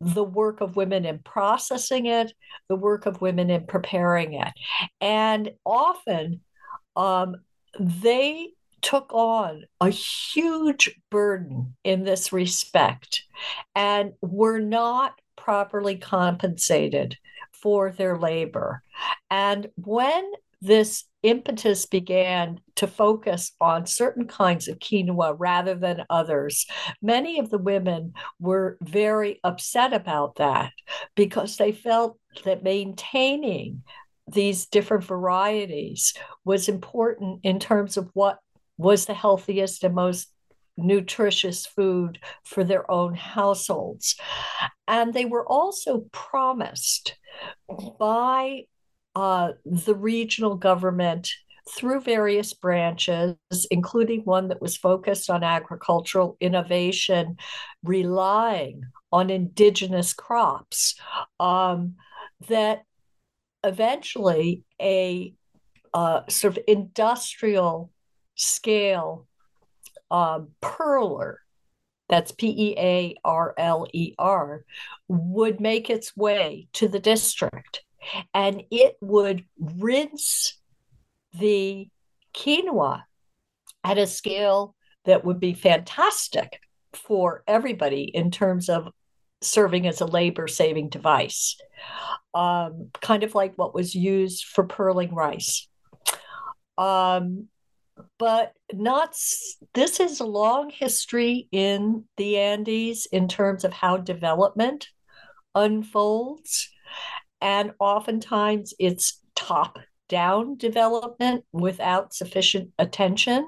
the 0.00 0.24
work 0.24 0.60
of 0.60 0.76
women 0.76 1.04
in 1.04 1.18
processing 1.18 2.06
it, 2.06 2.32
the 2.68 2.76
work 2.76 3.06
of 3.06 3.20
women 3.20 3.50
in 3.50 3.66
preparing 3.66 4.34
it. 4.34 4.52
And 5.00 5.50
often 5.64 6.40
um, 6.96 7.36
they 7.78 8.50
took 8.82 9.12
on 9.12 9.64
a 9.80 9.88
huge 9.88 10.90
burden 11.10 11.74
in 11.84 12.04
this 12.04 12.32
respect 12.32 13.22
and 13.74 14.12
were 14.20 14.58
not 14.58 15.14
properly 15.36 15.96
compensated 15.96 17.16
for 17.52 17.90
their 17.90 18.18
labor. 18.18 18.82
And 19.30 19.68
when 19.76 20.30
this 20.62 21.04
impetus 21.24 21.86
began 21.86 22.60
to 22.76 22.86
focus 22.86 23.52
on 23.60 23.84
certain 23.84 24.26
kinds 24.26 24.68
of 24.68 24.78
quinoa 24.78 25.34
rather 25.36 25.74
than 25.74 26.04
others. 26.08 26.66
Many 27.00 27.38
of 27.38 27.50
the 27.50 27.58
women 27.58 28.12
were 28.40 28.78
very 28.80 29.40
upset 29.44 29.92
about 29.92 30.36
that 30.36 30.72
because 31.16 31.56
they 31.56 31.72
felt 31.72 32.18
that 32.44 32.62
maintaining 32.62 33.82
these 34.32 34.66
different 34.66 35.04
varieties 35.04 36.14
was 36.44 36.68
important 36.68 37.40
in 37.42 37.58
terms 37.58 37.96
of 37.96 38.08
what 38.14 38.38
was 38.78 39.06
the 39.06 39.14
healthiest 39.14 39.84
and 39.84 39.94
most 39.94 40.32
nutritious 40.76 41.66
food 41.66 42.18
for 42.44 42.64
their 42.64 42.90
own 42.90 43.14
households. 43.14 44.16
And 44.88 45.12
they 45.12 45.24
were 45.24 45.46
also 45.46 46.06
promised 46.12 47.16
by 47.98 48.64
uh, 49.14 49.52
the 49.64 49.94
regional 49.94 50.56
government 50.56 51.30
through 51.70 52.00
various 52.00 52.54
branches, 52.54 53.36
including 53.70 54.22
one 54.22 54.48
that 54.48 54.60
was 54.60 54.76
focused 54.76 55.30
on 55.30 55.44
agricultural 55.44 56.36
innovation, 56.40 57.36
relying 57.84 58.82
on 59.12 59.30
indigenous 59.30 60.12
crops, 60.12 60.98
um, 61.38 61.94
that 62.48 62.82
eventually 63.62 64.62
a 64.80 65.34
uh, 65.94 66.22
sort 66.28 66.56
of 66.56 66.64
industrial 66.66 67.92
scale 68.42 69.26
um, 70.10 70.48
pearler 70.60 71.38
that's 72.12 72.30
P 72.30 72.48
E 72.48 72.74
A 72.78 73.16
R 73.24 73.54
L 73.56 73.86
E 73.94 74.14
R, 74.18 74.66
would 75.08 75.60
make 75.60 75.88
its 75.88 76.14
way 76.14 76.68
to 76.74 76.86
the 76.86 76.98
district 76.98 77.84
and 78.34 78.64
it 78.70 78.96
would 79.00 79.46
rinse 79.58 80.60
the 81.38 81.88
quinoa 82.34 83.04
at 83.82 83.96
a 83.96 84.06
scale 84.06 84.74
that 85.06 85.24
would 85.24 85.40
be 85.40 85.54
fantastic 85.54 86.60
for 86.92 87.42
everybody 87.46 88.02
in 88.02 88.30
terms 88.30 88.68
of 88.68 88.88
serving 89.40 89.86
as 89.86 90.02
a 90.02 90.06
labor 90.06 90.46
saving 90.46 90.90
device, 90.90 91.56
um, 92.34 92.90
kind 93.00 93.22
of 93.22 93.34
like 93.34 93.54
what 93.56 93.74
was 93.74 93.94
used 93.94 94.44
for 94.44 94.64
pearling 94.64 95.14
rice. 95.14 95.66
Um, 96.76 97.48
but 98.18 98.54
not 98.72 99.14
this 99.74 100.00
is 100.00 100.20
a 100.20 100.24
long 100.24 100.70
history 100.70 101.48
in 101.52 102.04
the 102.16 102.38
Andes 102.38 103.06
in 103.06 103.28
terms 103.28 103.64
of 103.64 103.72
how 103.72 103.96
development 103.96 104.88
unfolds 105.54 106.70
and 107.40 107.72
oftentimes 107.78 108.72
it's 108.78 109.20
top 109.34 109.78
down 110.08 110.56
development 110.56 111.44
without 111.52 112.14
sufficient 112.14 112.70
attention 112.78 113.46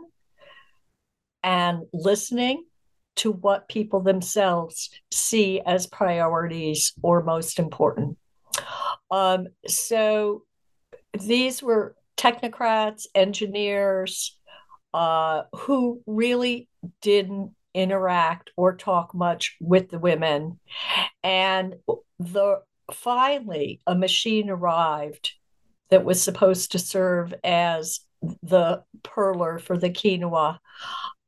and 1.43 1.83
listening 1.93 2.65
to 3.17 3.31
what 3.31 3.69
people 3.69 4.01
themselves 4.01 4.91
see 5.13 5.61
as 5.61 5.87
priorities 5.87 6.95
or 7.03 7.23
most 7.23 7.59
important. 7.59 8.19
Um, 9.11 9.49
so 9.69 10.43
these 11.13 11.63
were 11.63 11.95
technocrats, 12.17 13.07
engineers 13.15 14.39
uh, 14.93 15.43
who 15.55 16.03
really 16.07 16.69
didn't 17.03 17.53
interact 17.75 18.51
or 18.57 18.77
talk 18.77 19.15
much 19.15 19.57
with 19.61 19.91
the 19.91 19.99
women. 19.99 20.61
And 21.23 21.77
the 22.19 22.61
finally 22.93 23.81
a 23.87 23.95
machine 23.95 24.51
arrived 24.51 25.33
that 25.91 26.05
was 26.05 26.23
supposed 26.23 26.73
to 26.73 26.79
serve 26.79 27.35
as 27.43 28.01
the 28.43 28.83
pearler 29.03 29.59
for 29.59 29.77
the 29.77 29.91
quinoa. 29.91 30.59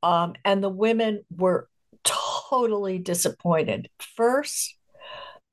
Um, 0.01 0.33
and 0.45 0.63
the 0.63 0.69
women 0.69 1.23
were 1.35 1.67
totally 2.03 2.97
disappointed. 2.99 3.89
First, 3.99 4.76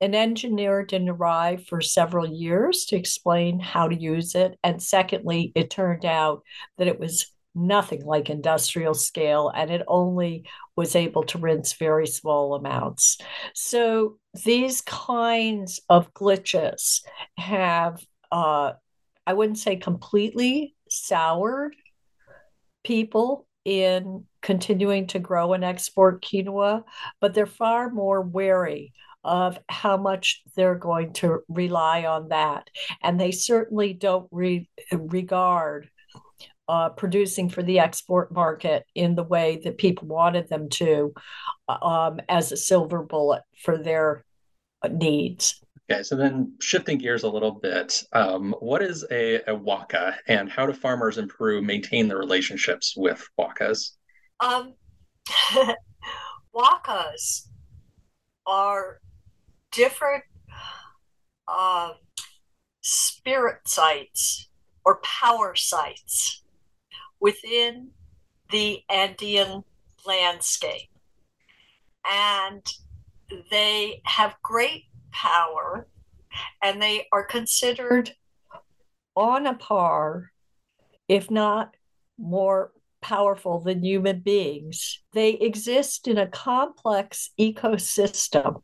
an 0.01 0.13
engineer 0.13 0.83
didn't 0.83 1.09
arrive 1.09 1.65
for 1.65 1.81
several 1.81 2.27
years 2.27 2.85
to 2.85 2.95
explain 2.95 3.59
how 3.59 3.87
to 3.87 3.95
use 3.95 4.35
it. 4.35 4.57
And 4.63 4.81
secondly, 4.81 5.51
it 5.55 5.69
turned 5.69 6.05
out 6.05 6.43
that 6.77 6.87
it 6.87 6.99
was 6.99 7.31
nothing 7.55 8.05
like 8.05 8.29
industrial 8.29 8.93
scale 8.93 9.49
and 9.55 9.71
it 9.71 9.81
only 9.87 10.45
was 10.75 10.95
able 10.95 11.23
to 11.23 11.37
rinse 11.37 11.73
very 11.73 12.05
small 12.05 12.53
amounts. 12.53 13.17
So 13.53 14.17
these 14.43 14.81
kinds 14.81 15.79
of 15.89 16.13
glitches 16.13 17.01
have, 17.37 18.03
uh, 18.31 18.73
I 19.25 19.33
wouldn't 19.33 19.57
say 19.57 19.77
completely 19.77 20.75
soured 20.89 21.75
people 22.83 23.47
in 23.63 24.25
continuing 24.41 25.07
to 25.07 25.19
grow 25.19 25.53
and 25.53 25.63
export 25.63 26.21
quinoa, 26.21 26.83
but 27.21 27.33
they're 27.33 27.47
far 27.47 27.89
more 27.89 28.21
wary 28.21 28.93
of 29.25 29.57
how 29.67 29.97
much 29.97 30.43
they're 30.55 30.75
going 30.75 31.11
to 31.13 31.39
rely 31.49 32.05
on 32.05 32.29
that. 32.29 32.69
And 33.01 33.19
they 33.19 33.31
certainly 33.31 33.93
don't 33.93 34.27
re- 34.31 34.69
regard 34.91 35.89
uh, 36.67 36.89
producing 36.89 37.49
for 37.49 37.63
the 37.63 37.79
export 37.79 38.31
market 38.31 38.85
in 38.95 39.15
the 39.15 39.23
way 39.23 39.61
that 39.63 39.77
people 39.77 40.07
wanted 40.07 40.47
them 40.47 40.69
to 40.69 41.13
uh, 41.67 41.85
um, 41.85 42.19
as 42.29 42.51
a 42.51 42.57
silver 42.57 43.03
bullet 43.03 43.43
for 43.63 43.77
their 43.77 44.23
needs. 44.89 45.61
Okay, 45.91 46.01
so 46.01 46.15
then 46.15 46.53
shifting 46.59 46.97
gears 46.97 47.23
a 47.23 47.29
little 47.29 47.51
bit, 47.51 48.03
um, 48.13 48.55
what 48.59 48.81
is 48.81 49.05
a, 49.11 49.35
a 49.47 49.55
huaca 49.55 50.15
and 50.27 50.49
how 50.49 50.65
do 50.65 50.73
farmers 50.73 51.19
in 51.19 51.27
Peru 51.27 51.61
maintain 51.61 52.07
their 52.07 52.17
relationships 52.17 52.95
with 52.97 53.27
huacas? 53.37 53.91
Um, 54.39 54.73
huacas 56.55 57.47
are 58.47 58.99
different 59.75 60.23
uh, 61.47 61.91
spirit 62.81 63.67
sites 63.67 64.47
or 64.85 64.99
power 65.03 65.55
sites 65.55 66.43
within 67.19 67.89
the 68.51 68.79
Andean 68.89 69.63
landscape. 70.05 70.89
And 72.09 72.61
they 73.51 74.01
have 74.05 74.35
great 74.41 74.85
power 75.11 75.87
and 76.61 76.81
they 76.81 77.07
are 77.11 77.23
considered 77.23 78.11
on 79.15 79.47
a 79.47 79.55
par, 79.55 80.31
if 81.07 81.31
not 81.31 81.75
more 82.17 82.71
powerful 83.01 83.59
than 83.59 83.83
human 83.83 84.19
beings. 84.19 84.99
They 85.13 85.31
exist 85.31 86.07
in 86.07 86.17
a 86.17 86.27
complex 86.27 87.31
ecosystem 87.39 88.61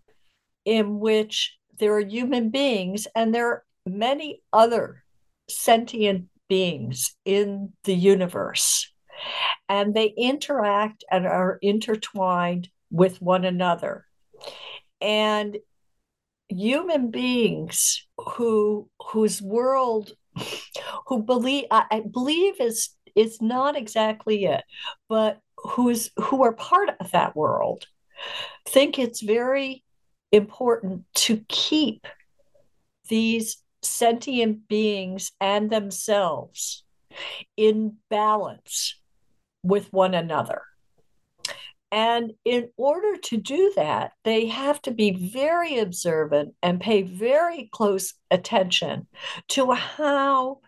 in 0.72 1.02
which 1.02 1.58
there 1.80 1.94
are 1.98 2.00
human 2.00 2.50
beings 2.50 3.06
and 3.14 3.36
there 3.36 3.48
are 3.50 3.64
many 3.86 4.42
other 4.54 5.04
sentient 5.50 6.30
beings 6.48 7.14
in 7.26 7.74
the 7.84 7.94
universe. 7.94 8.90
And 9.68 9.94
they 9.94 10.14
interact 10.18 11.04
and 11.12 11.28
are 11.28 11.60
intertwined 11.62 12.70
with 12.90 13.22
one 13.22 13.44
another. 13.44 14.06
And 15.02 15.58
human 16.48 17.12
beings 17.12 18.08
who 18.18 18.90
whose 19.12 19.42
world 19.42 20.14
who 21.08 21.22
believe 21.22 21.66
I, 21.70 22.02
believe 22.10 22.62
is 22.62 22.92
is 23.14 23.42
not 23.42 23.76
exactly 23.76 24.46
it, 24.46 24.64
but 25.10 25.40
who's 25.58 26.12
who 26.18 26.44
are 26.44 26.54
part 26.54 26.92
of 27.02 27.12
that 27.12 27.36
world 27.36 27.88
think 28.66 28.98
it's 28.98 29.22
very 29.22 29.84
important 30.32 31.06
to 31.14 31.44
keep 31.48 32.08
these 33.10 33.58
sentient 33.82 34.68
beings 34.68 35.32
and 35.40 35.70
themselves 35.70 36.84
in 37.58 37.98
balance 38.10 39.00
with 39.64 39.92
one 39.92 40.14
another. 40.14 40.64
And 41.92 42.34
in 42.46 42.70
order 42.78 43.18
to 43.18 43.38
do 43.38 43.74
that, 43.76 44.14
they 44.24 44.48
have 44.48 44.82
to 44.84 44.92
be 44.92 45.12
very 45.12 45.78
observant 45.78 46.56
and 46.64 46.80
pay 46.80 47.02
very 47.02 47.70
close 47.72 48.14
attention 48.30 49.08
to 49.50 49.72
how 49.72 50.62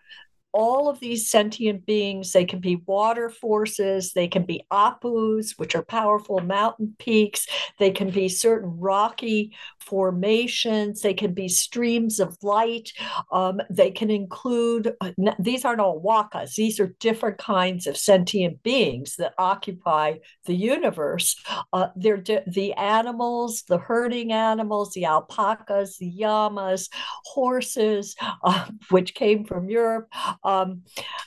all 0.54 0.88
of 0.88 1.00
these 1.00 1.28
sentient 1.28 1.84
beings. 1.84 2.32
They 2.32 2.44
can 2.44 2.60
be 2.60 2.76
water 2.86 3.28
forces, 3.28 4.12
they 4.12 4.28
can 4.28 4.44
be 4.44 4.64
apus, 4.70 5.58
which 5.58 5.74
are 5.74 5.82
powerful 5.82 6.38
mountain 6.38 6.94
peaks, 6.98 7.46
they 7.78 7.90
can 7.90 8.10
be 8.10 8.28
certain 8.28 8.78
rocky 8.78 9.52
formations, 9.86 11.00
they 11.00 11.14
can 11.14 11.34
be 11.34 11.48
streams 11.48 12.20
of 12.20 12.36
light, 12.42 12.90
um, 13.32 13.60
they 13.70 13.90
can 13.90 14.10
include, 14.10 14.94
uh, 15.00 15.10
these 15.38 15.64
aren't 15.64 15.80
all 15.80 16.02
wakas, 16.02 16.54
these 16.54 16.80
are 16.80 16.94
different 17.00 17.38
kinds 17.38 17.86
of 17.86 17.96
sentient 17.96 18.62
beings 18.62 19.16
that 19.16 19.34
occupy 19.38 20.14
the 20.46 20.54
universe. 20.54 21.36
Uh, 21.72 21.88
they're 21.96 22.16
di- 22.16 22.42
the 22.46 22.72
animals, 22.74 23.64
the 23.68 23.78
herding 23.78 24.32
animals, 24.32 24.92
the 24.94 25.04
alpacas, 25.04 25.98
the 25.98 26.12
llamas, 26.16 26.88
horses, 27.24 28.14
uh, 28.42 28.66
which 28.90 29.14
came 29.14 29.44
from 29.44 29.68
Europe. 29.68 30.08
Um, 30.42 30.82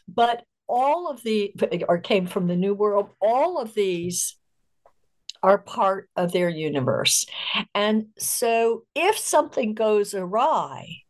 but 0.08 0.44
all 0.68 1.10
of 1.10 1.24
the, 1.24 1.54
or 1.88 2.00
came 2.00 2.28
from 2.28 2.48
the 2.48 2.56
New 2.56 2.74
World, 2.74 3.10
all 3.22 3.60
of 3.60 3.74
these 3.74 4.37
are 5.44 5.58
part 5.58 6.10
of 6.16 6.32
their 6.32 6.50
universe. 6.50 7.26
And 7.74 8.08
so 8.18 8.84
if 8.96 9.18
something 9.18 9.74
goes 9.74 10.14
awry, 10.14 11.04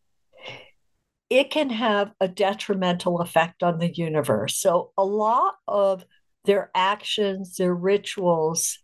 it 1.29 1.49
can 1.49 1.69
have 1.69 2.11
a 2.21 2.27
detrimental 2.27 3.21
effect 3.21 3.63
on 3.63 3.79
the 3.79 3.93
universe. 3.93 4.57
So 4.57 4.91
a 4.97 5.03
lot 5.03 5.55
of 5.67 6.05
their 6.45 6.71
actions, 6.73 7.57
their 7.57 7.73
rituals 7.73 8.79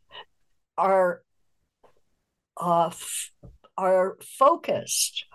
are 0.78 1.22
uh, 2.60 2.88
f- 2.88 3.32
are 3.78 4.18
focused 4.22 5.26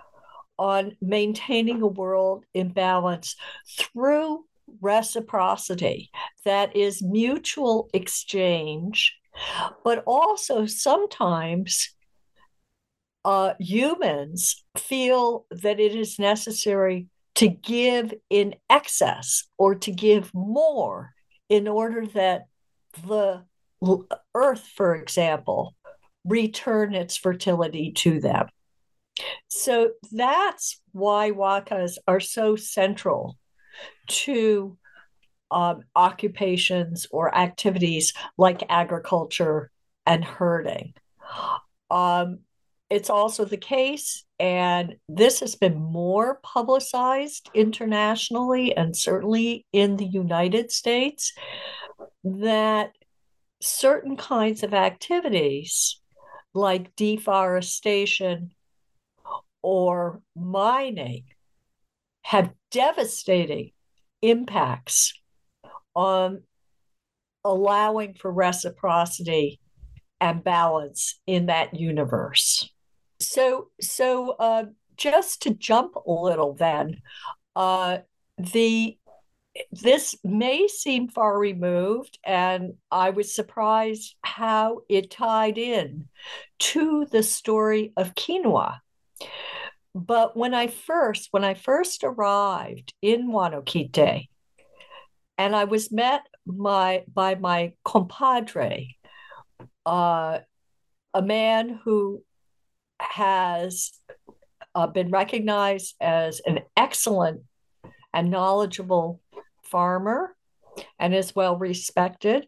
on 0.59 0.97
maintaining 1.01 1.83
a 1.83 1.87
world 1.87 2.45
in 2.53 2.69
balance 2.69 3.37
through 3.79 4.45
reciprocity 4.81 6.11
that 6.45 6.75
is 6.77 7.03
mutual 7.03 7.89
exchange 7.95 9.17
but 9.85 10.03
also 10.07 10.67
sometimes 10.67 11.95
uh, 13.25 13.55
humans 13.59 14.65
feel 14.77 15.47
that 15.51 15.81
it 15.81 15.95
is 15.95 16.19
necessary 16.19 17.09
to 17.35 17.49
give 17.49 18.15
in 18.31 18.55
excess 18.71 19.45
or 19.59 19.75
to 19.75 19.93
give 19.93 20.33
more 20.35 21.13
in 21.49 21.69
order 21.69 22.07
that 22.07 22.47
the 23.07 23.45
earth 24.35 24.67
for 24.75 24.95
example 24.95 25.75
return 26.25 26.95
its 26.95 27.17
fertility 27.17 27.93
to 27.93 28.21
them. 28.21 28.49
So 29.49 29.91
that's 30.13 30.81
why 30.93 31.31
wakas 31.31 31.97
are 32.07 32.21
so 32.21 32.57
central 32.57 33.37
to 34.09 34.77
um, 35.51 35.83
occupations 35.97 37.07
or 37.11 37.35
activities 37.35 38.13
like 38.37 38.63
agriculture 38.69 39.71
and 40.07 40.25
herding. 40.25 40.95
Um, 41.91 42.41
it's 42.91 43.11
also 43.11 43.45
the 43.45 43.59
case, 43.59 44.25
and 44.39 44.97
this 45.09 45.41
has 45.41 45.55
been 45.55 45.77
more 45.79 46.41
publicized 46.43 47.51
internationally 47.55 48.75
and 48.75 48.97
certainly 48.97 49.67
in 49.73 49.97
the 49.97 50.07
United 50.07 50.73
States, 50.73 51.35
that 52.25 52.93
certain 53.61 54.17
kinds 54.17 54.63
of 54.63 54.73
activities 54.73 56.01
like 56.55 56.97
deforestation 56.97 58.53
or 59.63 60.23
mining 60.35 61.25
have 62.23 62.53
devastating 62.71 63.73
impacts 64.23 65.13
on 65.99 66.45
allowing 67.45 68.15
for 68.15 68.33
reciprocity 68.33 69.59
and 70.21 70.45
balance 70.45 71.19
in 71.27 71.47
that 71.47 71.75
universe. 71.75 72.71
So, 73.21 73.71
so 73.81 74.31
uh, 74.39 74.67
just 74.97 75.43
to 75.43 75.51
jump 75.51 75.97
a 75.97 76.11
little, 76.11 76.55
then 76.55 77.03
uh, 77.57 77.99
the 78.39 78.97
this 79.73 80.15
may 80.23 80.69
seem 80.69 81.09
far 81.09 81.37
removed, 81.37 82.17
and 82.23 82.75
I 82.93 83.11
was 83.11 83.35
surprised 83.35 84.15
how 84.23 84.83
it 84.89 85.11
tied 85.11 85.59
in 85.59 86.07
to 86.61 87.07
the 87.11 87.25
story 87.25 87.93
of 87.97 88.15
quinoa. 88.15 88.79
But 89.97 90.37
when 90.37 90.55
I 90.55 90.69
first, 90.69 91.29
when 91.33 91.43
I 91.43 91.55
first 91.55 92.05
arrived 92.05 92.95
in 93.03 93.33
Huanoquite, 93.33 94.29
and 95.39 95.55
I 95.55 95.65
was 95.65 95.93
met 95.93 96.27
my 96.45 97.05
by 97.13 97.37
my 97.37 97.73
compadre, 97.85 98.97
uh, 99.87 100.41
a 101.15 101.23
man 101.23 101.81
who 101.85 102.23
has 103.01 103.93
uh, 104.75 104.89
been 104.89 105.11
recognized 105.11 105.95
as 106.01 106.41
an 106.45 106.61
excellent 106.77 107.43
and 108.13 108.31
knowledgeable 108.31 109.21
farmer 109.63 110.35
and 110.99 111.15
is 111.15 111.35
well 111.35 111.57
respected. 111.57 112.47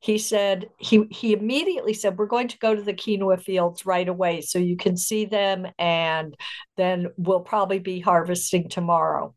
He 0.00 0.18
said 0.18 0.68
he 0.78 1.06
he 1.10 1.32
immediately 1.32 1.94
said 1.94 2.18
we're 2.18 2.26
going 2.26 2.48
to 2.48 2.58
go 2.58 2.74
to 2.74 2.82
the 2.82 2.94
quinoa 2.94 3.42
fields 3.42 3.84
right 3.84 4.08
away 4.08 4.42
so 4.42 4.58
you 4.58 4.76
can 4.76 4.96
see 4.96 5.24
them 5.24 5.66
and 5.78 6.36
then 6.76 7.08
we'll 7.16 7.40
probably 7.40 7.80
be 7.80 7.98
harvesting 7.98 8.68
tomorrow 8.68 9.34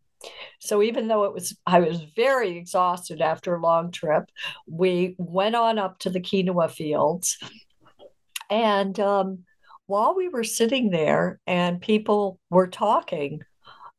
so 0.60 0.82
even 0.82 1.08
though 1.08 1.24
it 1.24 1.34
was 1.34 1.58
i 1.66 1.80
was 1.80 2.02
very 2.16 2.58
exhausted 2.58 3.22
after 3.22 3.56
a 3.56 3.62
long 3.62 3.92
trip 3.92 4.30
we 4.68 5.16
went 5.18 5.56
on 5.56 5.78
up 5.80 6.00
to 6.00 6.10
the 6.10 6.20
quinoa 6.20 6.70
fields. 6.70 7.38
And 8.50 9.00
um, 9.00 9.46
while 9.86 10.16
we 10.16 10.28
were 10.28 10.44
sitting 10.44 10.90
there 10.90 11.40
and 11.48 11.82
people 11.82 12.40
were 12.50 12.68
talking 12.68 13.42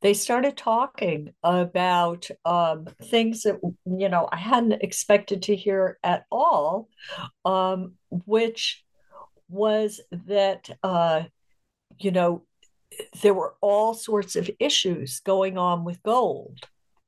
they 0.03 0.15
started 0.15 0.57
talking 0.57 1.33
about 1.45 2.29
um, 2.45 2.87
things 3.05 3.43
that 3.43 3.61
you 3.87 4.09
know 4.09 4.29
I 4.31 4.37
hadn't 4.37 4.83
expected 4.83 5.43
to 5.43 5.55
hear 5.55 5.97
at 6.03 6.25
all, 6.31 6.89
um, 7.45 7.93
which 8.11 8.85
was 9.49 10.01
that 10.11 10.69
uh, 10.83 11.23
you 12.01 12.11
know 12.11 12.43
there 13.23 13.35
were 13.35 13.55
all 13.61 13.95
sorts 13.95 14.37
of 14.37 14.51
issues 14.59 15.21
going 15.21 15.59
on 15.59 15.85
with 15.85 16.03
gold 16.03 16.59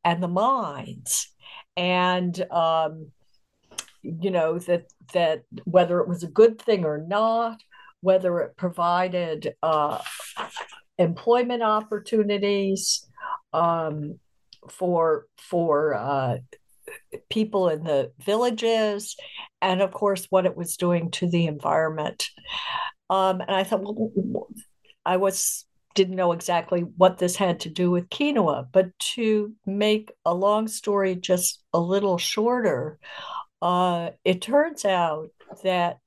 and 0.04 0.22
the 0.22 0.28
mines, 0.28 1.28
and 1.76 2.40
um, 2.50 3.10
you 4.02 4.30
know 4.30 4.58
that 4.58 4.86
that 5.12 5.42
whether 5.64 6.00
it 6.00 6.08
was 6.08 6.22
a 6.22 6.28
good 6.28 6.60
thing 6.60 6.84
or 6.84 6.98
not, 6.98 7.60
whether 8.00 8.40
it 8.40 8.56
provided 8.56 9.54
uh, 9.62 9.98
employment 10.98 11.62
opportunities 11.62 13.06
um, 13.52 14.18
for 14.68 15.26
for 15.38 15.94
uh, 15.94 16.36
people 17.30 17.68
in 17.68 17.82
the 17.84 18.12
villages, 18.24 19.16
and 19.60 19.80
of 19.80 19.92
course 19.92 20.26
what 20.30 20.46
it 20.46 20.56
was 20.56 20.76
doing 20.76 21.10
to 21.10 21.28
the 21.28 21.46
environment. 21.46 22.28
Um, 23.10 23.40
and 23.40 23.50
I 23.50 23.64
thought, 23.64 23.82
well, 23.84 24.48
I 25.04 25.18
was 25.18 25.66
didn't 25.94 26.16
know 26.16 26.32
exactly 26.32 26.80
what 26.80 27.18
this 27.18 27.36
had 27.36 27.60
to 27.60 27.70
do 27.70 27.90
with 27.90 28.08
quinoa, 28.10 28.66
but 28.72 28.96
to 28.98 29.52
make 29.66 30.12
a 30.24 30.34
long 30.34 30.68
story 30.68 31.14
just 31.14 31.62
a 31.72 31.80
little 31.80 32.18
shorter, 32.18 32.98
uh, 33.62 34.10
it 34.24 34.42
turns 34.42 34.84
out 34.84 35.30
that 35.62 35.98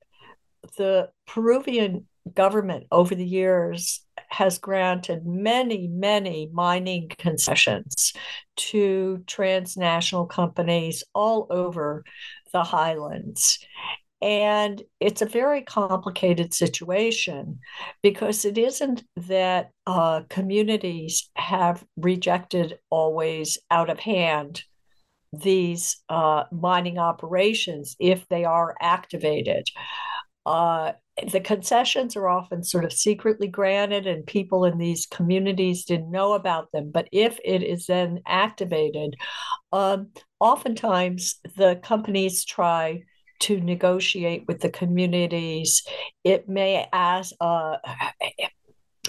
the 0.76 1.10
Peruvian 1.26 2.06
government 2.34 2.86
over 2.92 3.14
the 3.14 3.26
years 3.26 4.04
has 4.28 4.58
granted 4.58 5.26
many, 5.26 5.88
many 5.88 6.50
mining 6.52 7.10
concessions 7.18 8.12
to 8.56 9.22
transnational 9.26 10.26
companies 10.26 11.04
all 11.14 11.46
over 11.50 12.04
the 12.52 12.62
highlands. 12.62 13.58
And 14.20 14.82
it's 14.98 15.22
a 15.22 15.26
very 15.26 15.62
complicated 15.62 16.52
situation 16.52 17.60
because 18.02 18.44
it 18.44 18.58
isn't 18.58 19.04
that 19.16 19.70
uh, 19.86 20.22
communities 20.28 21.30
have 21.36 21.84
rejected 21.96 22.78
always 22.90 23.58
out 23.70 23.90
of 23.90 24.00
hand 24.00 24.62
these 25.32 25.98
uh, 26.08 26.44
mining 26.50 26.98
operations 26.98 27.94
if 28.00 28.26
they 28.28 28.44
are 28.44 28.74
activated. 28.80 29.68
Uh, 30.46 30.92
the 31.30 31.40
concessions 31.40 32.16
are 32.16 32.28
often 32.28 32.62
sort 32.64 32.84
of 32.84 32.92
secretly 32.92 33.48
granted, 33.48 34.06
and 34.06 34.26
people 34.26 34.64
in 34.64 34.78
these 34.78 35.04
communities 35.06 35.84
didn't 35.84 36.10
know 36.10 36.32
about 36.32 36.72
them. 36.72 36.90
But 36.90 37.08
if 37.12 37.38
it 37.44 37.62
is 37.62 37.86
then 37.86 38.20
activated, 38.26 39.16
um, 39.72 40.08
oftentimes 40.40 41.36
the 41.56 41.78
companies 41.82 42.44
try 42.44 43.02
to 43.40 43.60
negotiate 43.60 44.44
with 44.46 44.60
the 44.60 44.70
communities. 44.70 45.82
It 46.24 46.48
may 46.48 46.86
ask, 46.92 47.34
uh, 47.40 47.76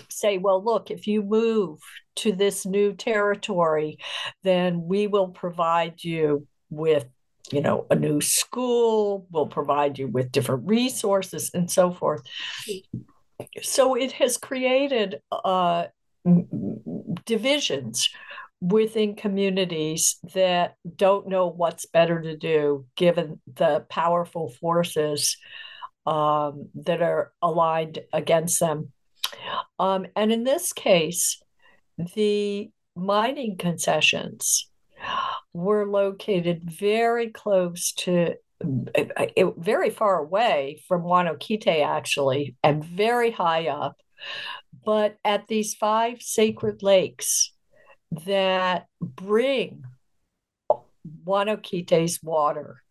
say, 0.10 0.38
well, 0.38 0.64
look, 0.64 0.92
if 0.92 1.08
you 1.08 1.24
move 1.24 1.80
to 2.18 2.32
this 2.32 2.66
new 2.66 2.94
territory, 2.94 3.98
then 4.44 4.86
we 4.86 5.08
will 5.08 5.30
provide 5.30 6.04
you 6.04 6.48
with 6.70 7.06
you 7.52 7.62
know 7.62 7.88
a 7.90 7.96
new 7.96 8.22
school 8.22 9.26
will 9.32 9.48
provide 9.48 9.98
you 9.98 10.08
with 10.08 10.32
different 10.32 10.68
resources 10.68 11.50
and 11.56 11.72
so 11.72 11.92
forth 11.92 12.22
so 13.62 13.96
it 13.96 14.12
has 14.12 14.38
created 14.38 15.20
uh, 15.32 15.86
divisions 17.26 18.10
within 18.62 19.16
communities 19.16 20.18
that 20.34 20.76
don't 20.96 21.28
know 21.28 21.48
what's 21.48 21.86
better 21.86 22.22
to 22.22 22.36
do 22.36 22.86
given 22.96 23.40
the 23.56 23.86
powerful 23.90 24.50
forces 24.50 25.38
um, 26.06 26.70
that 26.76 27.02
are 27.02 27.32
aligned 27.42 28.00
against 28.12 28.60
them. 28.60 28.92
Um, 29.78 30.08
and 30.16 30.32
in 30.32 30.44
this 30.44 30.74
case, 30.74 31.42
the 32.16 32.70
mining 32.96 33.58
concessions 33.58 34.70
were 35.54 35.90
located 35.90 36.64
very 36.64 37.30
close 37.30 37.94
to 37.94 38.36
it, 38.62 39.12
very 39.58 39.90
far 39.90 40.20
away 40.20 40.82
from 40.88 41.04
Huanoquite, 41.04 41.86
actually, 41.86 42.56
and 42.62 42.84
very 42.84 43.32
high 43.32 43.68
up, 43.68 43.96
but 44.84 45.18
at 45.24 45.48
these 45.48 45.76
five 45.76 46.22
sacred 46.22 46.84
lakes 46.84 47.54
that 48.26 48.88
bring 49.02 49.84
Huanoquite's 51.26 52.22
water 52.24 52.82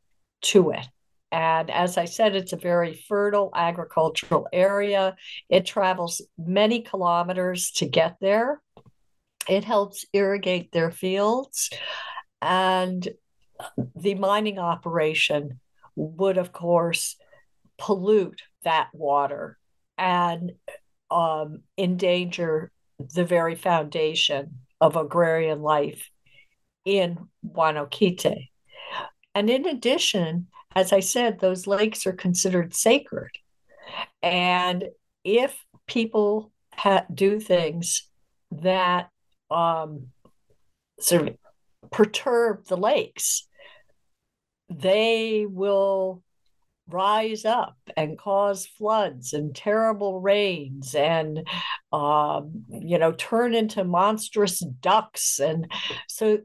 to 0.42 0.70
it. 0.70 0.86
And 1.30 1.70
as 1.70 1.98
I 1.98 2.06
said, 2.06 2.34
it's 2.34 2.52
a 2.52 2.56
very 2.56 2.94
fertile 2.94 3.50
agricultural 3.54 4.48
area. 4.52 5.16
It 5.48 5.66
travels 5.66 6.22
many 6.38 6.80
kilometers 6.80 7.70
to 7.72 7.86
get 7.86 8.16
there. 8.20 8.62
It 9.48 9.64
helps 9.64 10.06
irrigate 10.12 10.72
their 10.72 10.90
fields. 10.90 11.70
And 12.40 13.06
the 13.94 14.14
mining 14.14 14.58
operation 14.58 15.60
would, 15.96 16.38
of 16.38 16.52
course, 16.52 17.16
pollute 17.76 18.42
that 18.64 18.88
water 18.92 19.58
and 19.96 20.52
um, 21.10 21.62
endanger 21.76 22.70
the 22.98 23.24
very 23.24 23.54
foundation 23.54 24.60
of 24.80 24.96
agrarian 24.96 25.62
life 25.62 26.10
in 26.84 27.18
Huanoquite. 27.46 28.48
And 29.34 29.50
in 29.50 29.66
addition, 29.66 30.48
as 30.74 30.92
I 30.92 31.00
said, 31.00 31.40
those 31.40 31.66
lakes 31.66 32.06
are 32.06 32.12
considered 32.12 32.74
sacred. 32.74 33.30
And 34.22 34.88
if 35.24 35.56
people 35.86 36.52
ha- 36.74 37.06
do 37.12 37.40
things 37.40 38.08
that 38.50 39.10
um, 39.50 40.08
sort 41.00 41.28
of 41.28 41.36
perturb 41.90 42.66
the 42.66 42.76
lakes, 42.76 43.46
they 44.70 45.46
will 45.48 46.22
rise 46.88 47.44
up 47.44 47.76
and 47.96 48.18
cause 48.18 48.66
floods 48.66 49.32
and 49.32 49.54
terrible 49.54 50.20
rains 50.20 50.94
and 50.94 51.46
um, 51.92 52.64
you 52.68 52.98
know 52.98 53.12
turn 53.12 53.54
into 53.54 53.84
monstrous 53.84 54.60
ducks. 54.60 55.38
And 55.38 55.70
so 56.08 56.38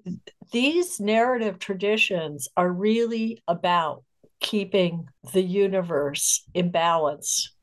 these 0.52 1.00
narrative 1.00 1.60
traditions 1.60 2.48
are 2.58 2.72
really 2.72 3.42
about 3.48 4.04
keeping 4.40 5.08
the 5.34 5.42
universe 5.42 6.44
in 6.54 6.72
balance. 6.72 7.54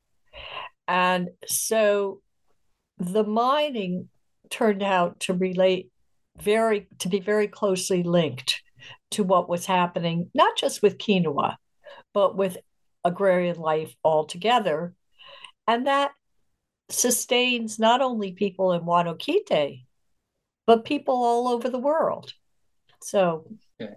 And 0.89 1.29
so 1.47 2.21
the 2.99 3.25
mining 3.25 4.09
turned 4.51 4.83
out 4.83 5.21
to 5.21 5.35
relate 5.35 5.91
very 6.39 6.89
to 6.99 7.09
be 7.09 7.21
very 7.21 7.49
closely 7.49 8.03
linked 8.03 8.63
to 9.11 9.23
what 9.23 9.49
was 9.49 9.67
happening 9.67 10.31
not 10.35 10.57
just 10.57 10.83
with 10.83 10.99
quinoa 10.99 11.57
but 12.15 12.37
with 12.37 12.57
agrarian 13.05 13.59
life 13.59 13.95
altogether. 14.05 14.95
And 15.67 15.87
that 15.87 16.13
sustains 16.89 17.79
not 17.79 18.01
only 18.01 18.33
people 18.33 18.73
in 18.73 18.83
Huanoquite, 18.83 19.85
but 20.67 20.85
people 20.85 21.15
all 21.15 21.49
over 21.49 21.69
the 21.69 21.79
world. 21.79 22.33
So, 23.03 23.47
okay. 23.81 23.95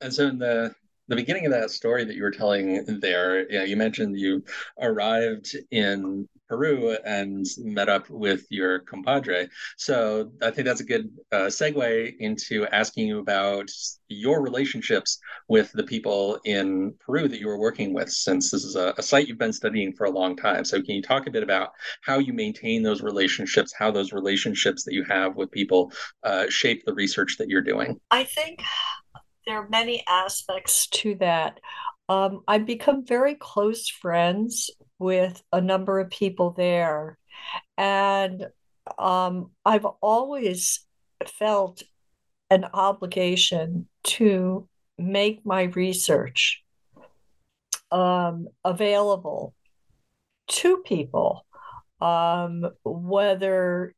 and 0.00 0.12
so 0.12 0.28
in 0.28 0.38
the 0.38 0.74
the 1.08 1.16
beginning 1.16 1.46
of 1.46 1.52
that 1.52 1.70
story 1.70 2.04
that 2.04 2.14
you 2.14 2.22
were 2.22 2.30
telling 2.30 3.00
there, 3.00 3.50
you, 3.50 3.58
know, 3.58 3.64
you 3.64 3.76
mentioned 3.76 4.18
you 4.18 4.42
arrived 4.80 5.56
in 5.70 6.28
Peru 6.48 6.96
and 7.04 7.46
met 7.58 7.88
up 7.88 8.08
with 8.10 8.46
your 8.50 8.80
compadre. 8.80 9.48
So 9.76 10.30
I 10.42 10.50
think 10.50 10.66
that's 10.66 10.80
a 10.80 10.84
good 10.84 11.10
uh, 11.32 11.46
segue 11.46 12.14
into 12.20 12.66
asking 12.66 13.08
you 13.08 13.18
about 13.18 13.70
your 14.08 14.42
relationships 14.42 15.18
with 15.48 15.72
the 15.72 15.82
people 15.82 16.38
in 16.44 16.94
Peru 17.04 17.28
that 17.28 17.40
you 17.40 17.48
were 17.48 17.58
working 17.58 17.94
with, 17.94 18.10
since 18.10 18.50
this 18.50 18.64
is 18.64 18.76
a, 18.76 18.94
a 18.98 19.02
site 19.02 19.26
you've 19.26 19.38
been 19.38 19.52
studying 19.52 19.92
for 19.92 20.04
a 20.04 20.10
long 20.10 20.36
time. 20.36 20.64
So 20.64 20.80
can 20.82 20.94
you 20.94 21.02
talk 21.02 21.26
a 21.26 21.30
bit 21.30 21.42
about 21.42 21.70
how 22.02 22.18
you 22.18 22.32
maintain 22.32 22.82
those 22.82 23.02
relationships, 23.02 23.74
how 23.76 23.90
those 23.90 24.12
relationships 24.12 24.84
that 24.84 24.94
you 24.94 25.04
have 25.04 25.36
with 25.36 25.50
people 25.50 25.92
uh, 26.22 26.48
shape 26.48 26.84
the 26.84 26.94
research 26.94 27.36
that 27.38 27.48
you're 27.48 27.62
doing? 27.62 27.98
I 28.10 28.24
think 28.24 28.62
there 29.46 29.58
are 29.58 29.68
many 29.68 30.04
aspects 30.08 30.86
to 30.88 31.14
that. 31.16 31.60
Um, 32.08 32.42
I've 32.46 32.66
become 32.66 33.04
very 33.04 33.34
close 33.34 33.88
friends 33.88 34.70
with 34.98 35.42
a 35.52 35.60
number 35.60 36.00
of 36.00 36.10
people 36.10 36.50
there. 36.50 37.18
And 37.76 38.46
um, 38.98 39.50
I've 39.64 39.86
always 40.00 40.80
felt 41.26 41.82
an 42.50 42.66
obligation 42.72 43.88
to 44.04 44.68
make 44.98 45.44
my 45.44 45.64
research 45.64 46.62
um, 47.90 48.48
available 48.64 49.54
to 50.46 50.78
people, 50.78 51.46
um, 52.00 52.70
whether 52.84 53.94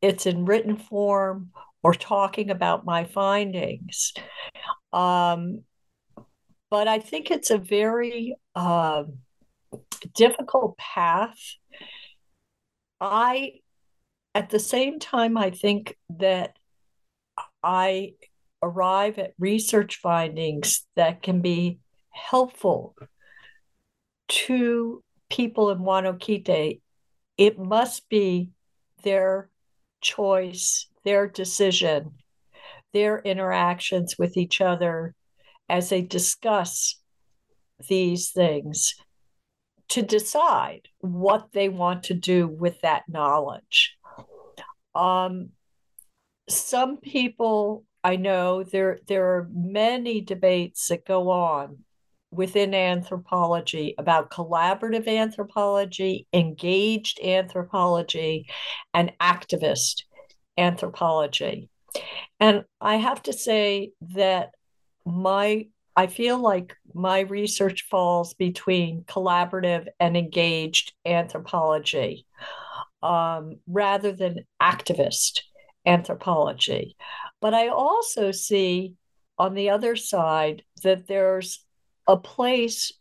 it's 0.00 0.26
in 0.26 0.44
written 0.44 0.76
form 0.76 1.50
or 1.84 1.92
talking 1.92 2.50
about 2.50 2.86
my 2.86 3.04
findings. 3.04 4.14
Um, 4.92 5.64
but 6.70 6.88
I 6.88 6.98
think 6.98 7.30
it's 7.30 7.50
a 7.50 7.58
very 7.58 8.36
uh, 8.54 9.04
difficult 10.14 10.78
path. 10.78 11.38
I, 13.00 13.60
at 14.34 14.48
the 14.48 14.58
same 14.58 14.98
time, 14.98 15.36
I 15.36 15.50
think 15.50 15.96
that 16.18 16.56
I 17.62 18.14
arrive 18.62 19.18
at 19.18 19.34
research 19.38 20.00
findings 20.02 20.86
that 20.96 21.22
can 21.22 21.42
be 21.42 21.80
helpful 22.10 22.96
to 24.28 25.02
people 25.28 25.70
in 25.70 25.78
Huanoquite. 25.78 26.80
It 27.36 27.58
must 27.58 28.08
be 28.08 28.50
their 29.02 29.50
choice 30.00 30.86
their 31.04 31.26
decision, 31.26 32.12
their 32.92 33.18
interactions 33.18 34.16
with 34.18 34.36
each 34.36 34.60
other 34.60 35.14
as 35.68 35.88
they 35.88 36.02
discuss 36.02 37.00
these 37.88 38.30
things 38.30 38.94
to 39.88 40.02
decide 40.02 40.88
what 41.00 41.48
they 41.52 41.68
want 41.68 42.04
to 42.04 42.14
do 42.14 42.46
with 42.46 42.80
that 42.80 43.02
knowledge. 43.08 43.96
Um, 44.94 45.50
some 46.48 46.98
people 46.98 47.84
I 48.02 48.16
know 48.16 48.62
there 48.62 49.00
there 49.08 49.24
are 49.34 49.48
many 49.50 50.20
debates 50.20 50.88
that 50.88 51.06
go 51.06 51.30
on 51.30 51.78
within 52.30 52.74
anthropology 52.74 53.94
about 53.96 54.30
collaborative 54.30 55.08
anthropology, 55.08 56.26
engaged 56.32 57.18
anthropology, 57.24 58.46
and 58.92 59.12
activist 59.20 60.02
anthropology. 60.56 61.68
And 62.40 62.64
I 62.80 62.96
have 62.96 63.22
to 63.24 63.32
say 63.32 63.92
that 64.14 64.50
my 65.04 65.66
I 65.96 66.08
feel 66.08 66.38
like 66.38 66.76
my 66.92 67.20
research 67.20 67.86
falls 67.88 68.34
between 68.34 69.04
collaborative 69.04 69.86
and 70.00 70.16
engaged 70.16 70.92
anthropology 71.06 72.26
um, 73.00 73.58
rather 73.68 74.10
than 74.10 74.44
activist 74.60 75.42
anthropology. 75.86 76.96
But 77.40 77.54
I 77.54 77.68
also 77.68 78.32
see 78.32 78.94
on 79.38 79.54
the 79.54 79.70
other 79.70 79.94
side 79.94 80.62
that 80.82 81.06
there's 81.06 81.64
a 82.08 82.16
place 82.16 82.92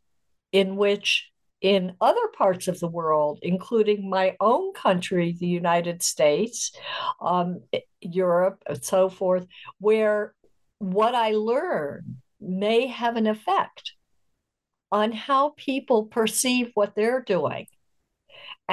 in 0.52 0.76
which 0.76 1.32
in 1.64 1.96
other 2.02 2.28
parts 2.38 2.68
of 2.68 2.80
the 2.80 2.90
world, 2.90 3.40
including 3.42 4.10
my 4.10 4.36
own 4.42 4.74
country, 4.74 5.36
the 5.40 5.48
United 5.48 6.04
States, 6.04 6.74
um, 7.22 7.62
Europe, 8.02 8.62
and 8.68 8.84
so 8.84 9.10
forth, 9.10 9.48
where 9.80 10.36
what 10.80 11.16
I 11.16 11.32
learn 11.32 12.22
may 12.42 12.88
have 12.88 13.16
an 13.16 13.28
effect 13.28 13.94
on 14.92 15.14
how 15.14 15.54
people 15.56 16.06
perceive 16.06 16.72
what 16.74 16.96
they're 16.96 17.22
doing. 17.22 17.68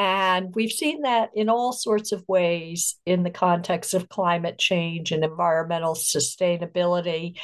And 0.01 0.55
we've 0.55 0.73
seen 0.73 1.03
that 1.03 1.29
in 1.35 1.51
all 1.51 1.75
sorts 1.75 2.11
of 2.11 2.25
ways 2.27 2.99
in 3.05 3.23
the 3.23 3.31
context 3.31 3.93
of 3.93 4.09
climate 4.09 4.57
change 4.57 5.13
and 5.13 5.23
environmental 5.23 5.95
sustainability. 5.95 7.39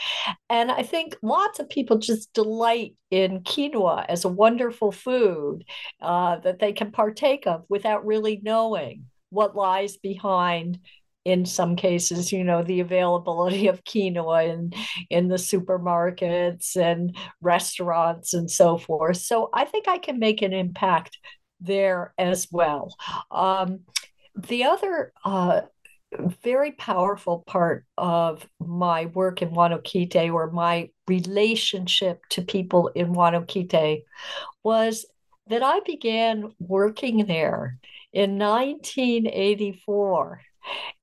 And 0.48 0.70
I 0.70 0.82
think 0.82 1.18
lots 1.20 1.58
of 1.58 1.68
people 1.68 1.98
just 1.98 2.32
delight 2.32 2.94
in 3.10 3.40
quinoa 3.40 4.06
as 4.08 4.24
a 4.24 4.30
wonderful 4.30 4.90
food 4.90 5.66
uh, 6.00 6.36
that 6.36 6.58
they 6.58 6.72
can 6.72 6.92
partake 6.92 7.46
of 7.46 7.66
without 7.68 8.06
really 8.06 8.40
knowing 8.42 9.04
what 9.28 9.54
lies 9.54 9.98
behind 9.98 10.78
in 11.26 11.44
some 11.44 11.74
cases, 11.76 12.30
you 12.32 12.44
know, 12.44 12.62
the 12.62 12.80
availability 12.80 13.66
of 13.66 13.84
quinoa 13.84 14.48
in, 14.48 14.72
in 15.10 15.28
the 15.28 15.34
supermarkets 15.34 16.74
and 16.76 17.16
restaurants 17.42 18.32
and 18.32 18.50
so 18.50 18.78
forth. 18.78 19.18
So 19.18 19.50
I 19.52 19.66
think 19.66 19.88
I 19.88 19.98
can 19.98 20.20
make 20.20 20.40
an 20.40 20.54
impact 20.54 21.18
there 21.60 22.12
as 22.18 22.48
well. 22.50 22.94
Um, 23.30 23.80
the 24.34 24.64
other 24.64 25.12
uh, 25.24 25.62
very 26.42 26.72
powerful 26.72 27.42
part 27.46 27.84
of 27.98 28.46
my 28.60 29.06
work 29.06 29.42
in 29.42 29.50
Huanoquite 29.50 30.32
or 30.32 30.50
my 30.50 30.90
relationship 31.08 32.22
to 32.30 32.42
people 32.42 32.88
in 32.88 33.14
Huanoquite 33.14 34.02
was 34.62 35.06
that 35.48 35.62
I 35.62 35.80
began 35.80 36.52
working 36.58 37.26
there 37.26 37.78
in 38.12 38.38
1984. 38.38 40.40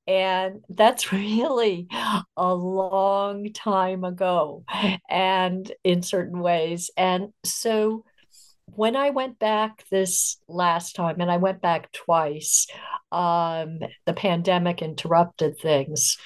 And 0.06 0.62
that's 0.68 1.12
really 1.12 1.88
a 2.36 2.54
long 2.54 3.52
time 3.52 4.04
ago, 4.04 4.64
and 5.08 5.70
in 5.82 6.02
certain 6.02 6.40
ways. 6.40 6.90
And 6.96 7.32
so 7.44 8.04
when 8.76 8.96
I 8.96 9.10
went 9.10 9.38
back 9.38 9.84
this 9.90 10.38
last 10.48 10.96
time, 10.96 11.20
and 11.20 11.30
I 11.30 11.36
went 11.36 11.60
back 11.60 11.92
twice, 11.92 12.66
um, 13.12 13.80
the 14.06 14.14
pandemic 14.14 14.82
interrupted 14.82 15.58
things. 15.58 16.18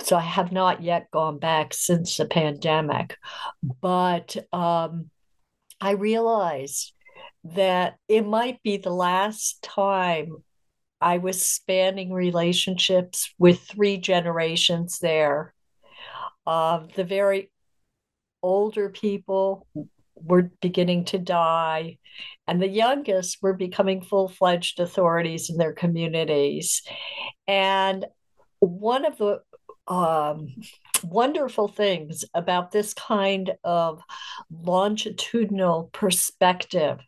So 0.00 0.16
I 0.16 0.22
have 0.22 0.50
not 0.50 0.82
yet 0.82 1.10
gone 1.10 1.38
back 1.38 1.74
since 1.74 2.16
the 2.16 2.24
pandemic. 2.24 3.16
But 3.82 4.36
um, 4.52 5.10
I 5.80 5.92
realized 5.92 6.92
that 7.44 7.96
it 8.08 8.26
might 8.26 8.62
be 8.62 8.76
the 8.76 8.92
last 8.92 9.62
time 9.62 10.36
I 11.00 11.18
was 11.18 11.44
spanning 11.44 12.12
relationships 12.12 13.32
with 13.38 13.60
three 13.60 13.98
generations 13.98 14.98
there. 14.98 15.54
Uh, 16.46 16.86
the 16.94 17.04
very 17.04 17.50
older 18.42 18.88
people 18.88 19.66
were 20.22 20.50
beginning 20.60 21.04
to 21.06 21.18
die, 21.18 21.98
and 22.46 22.60
the 22.60 22.68
youngest 22.68 23.38
were 23.42 23.54
becoming 23.54 24.02
full 24.02 24.28
fledged 24.28 24.80
authorities 24.80 25.50
in 25.50 25.56
their 25.56 25.72
communities. 25.72 26.82
And 27.46 28.06
one 28.60 29.04
of 29.04 29.18
the 29.18 29.40
um, 29.86 30.54
wonderful 31.02 31.68
things 31.68 32.24
about 32.34 32.70
this 32.70 32.94
kind 32.94 33.52
of 33.64 34.00
longitudinal 34.50 35.90
perspective 35.92 36.98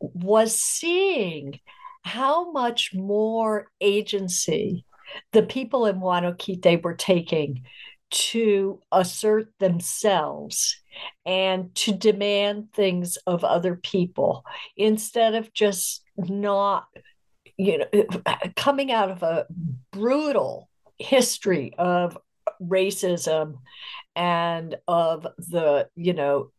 was 0.00 0.60
seeing 0.60 1.58
how 2.02 2.50
much 2.50 2.92
more 2.94 3.68
agency 3.80 4.84
the 5.32 5.42
people 5.42 5.86
in 5.86 5.96
Huanoquite 5.96 6.82
were 6.82 6.94
taking 6.94 7.62
to 8.10 8.80
assert 8.90 9.48
themselves 9.58 10.81
and 11.24 11.74
to 11.74 11.92
demand 11.92 12.72
things 12.72 13.16
of 13.26 13.44
other 13.44 13.76
people 13.76 14.44
instead 14.76 15.34
of 15.34 15.52
just 15.52 16.02
not 16.16 16.86
you 17.56 17.78
know 17.78 18.04
coming 18.56 18.90
out 18.90 19.10
of 19.10 19.22
a 19.22 19.46
brutal 19.92 20.68
history 20.98 21.74
of 21.78 22.16
racism 22.62 23.58
and 24.14 24.76
of 24.86 25.26
the 25.38 25.88
you 25.96 26.12
know 26.12 26.50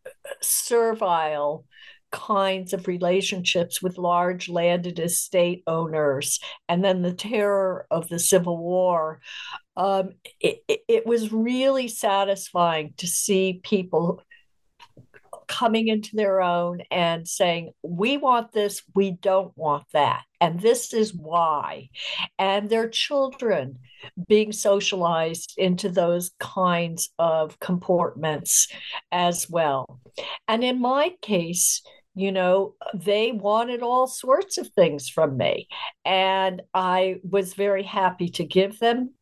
servile 0.41 1.65
kinds 2.11 2.73
of 2.73 2.87
relationships 2.87 3.81
with 3.81 3.97
large 3.97 4.47
landed 4.47 4.99
estate 4.99 5.63
owners 5.65 6.39
and 6.69 6.83
then 6.85 7.01
the 7.01 7.13
terror 7.13 7.87
of 7.89 8.07
the 8.09 8.19
civil 8.19 8.57
war 8.57 9.19
um, 9.75 10.11
it, 10.39 10.63
it 10.67 11.05
was 11.05 11.31
really 11.31 11.87
satisfying 11.87 12.93
to 12.97 13.07
see 13.07 13.61
people 13.63 14.21
coming 15.47 15.87
into 15.87 16.15
their 16.15 16.41
own 16.41 16.81
and 16.89 17.27
saying, 17.27 17.71
we 17.83 18.17
want 18.17 18.51
this, 18.51 18.81
we 18.95 19.11
don't 19.11 19.55
want 19.57 19.83
that. 19.93 20.23
And 20.39 20.59
this 20.59 20.93
is 20.93 21.13
why. 21.13 21.89
And 22.39 22.69
their 22.69 22.89
children 22.89 23.79
being 24.27 24.51
socialized 24.51 25.53
into 25.57 25.89
those 25.89 26.31
kinds 26.39 27.09
of 27.19 27.59
comportments 27.59 28.67
as 29.11 29.49
well. 29.49 29.99
And 30.47 30.63
in 30.63 30.81
my 30.81 31.11
case, 31.21 31.81
you 32.15 32.31
know, 32.31 32.75
they 32.93 33.31
wanted 33.31 33.81
all 33.81 34.07
sorts 34.07 34.57
of 34.57 34.67
things 34.69 35.09
from 35.09 35.37
me. 35.37 35.67
And 36.05 36.61
I 36.73 37.17
was 37.23 37.53
very 37.53 37.83
happy 37.83 38.29
to 38.29 38.43
give 38.43 38.79
them 38.79 39.13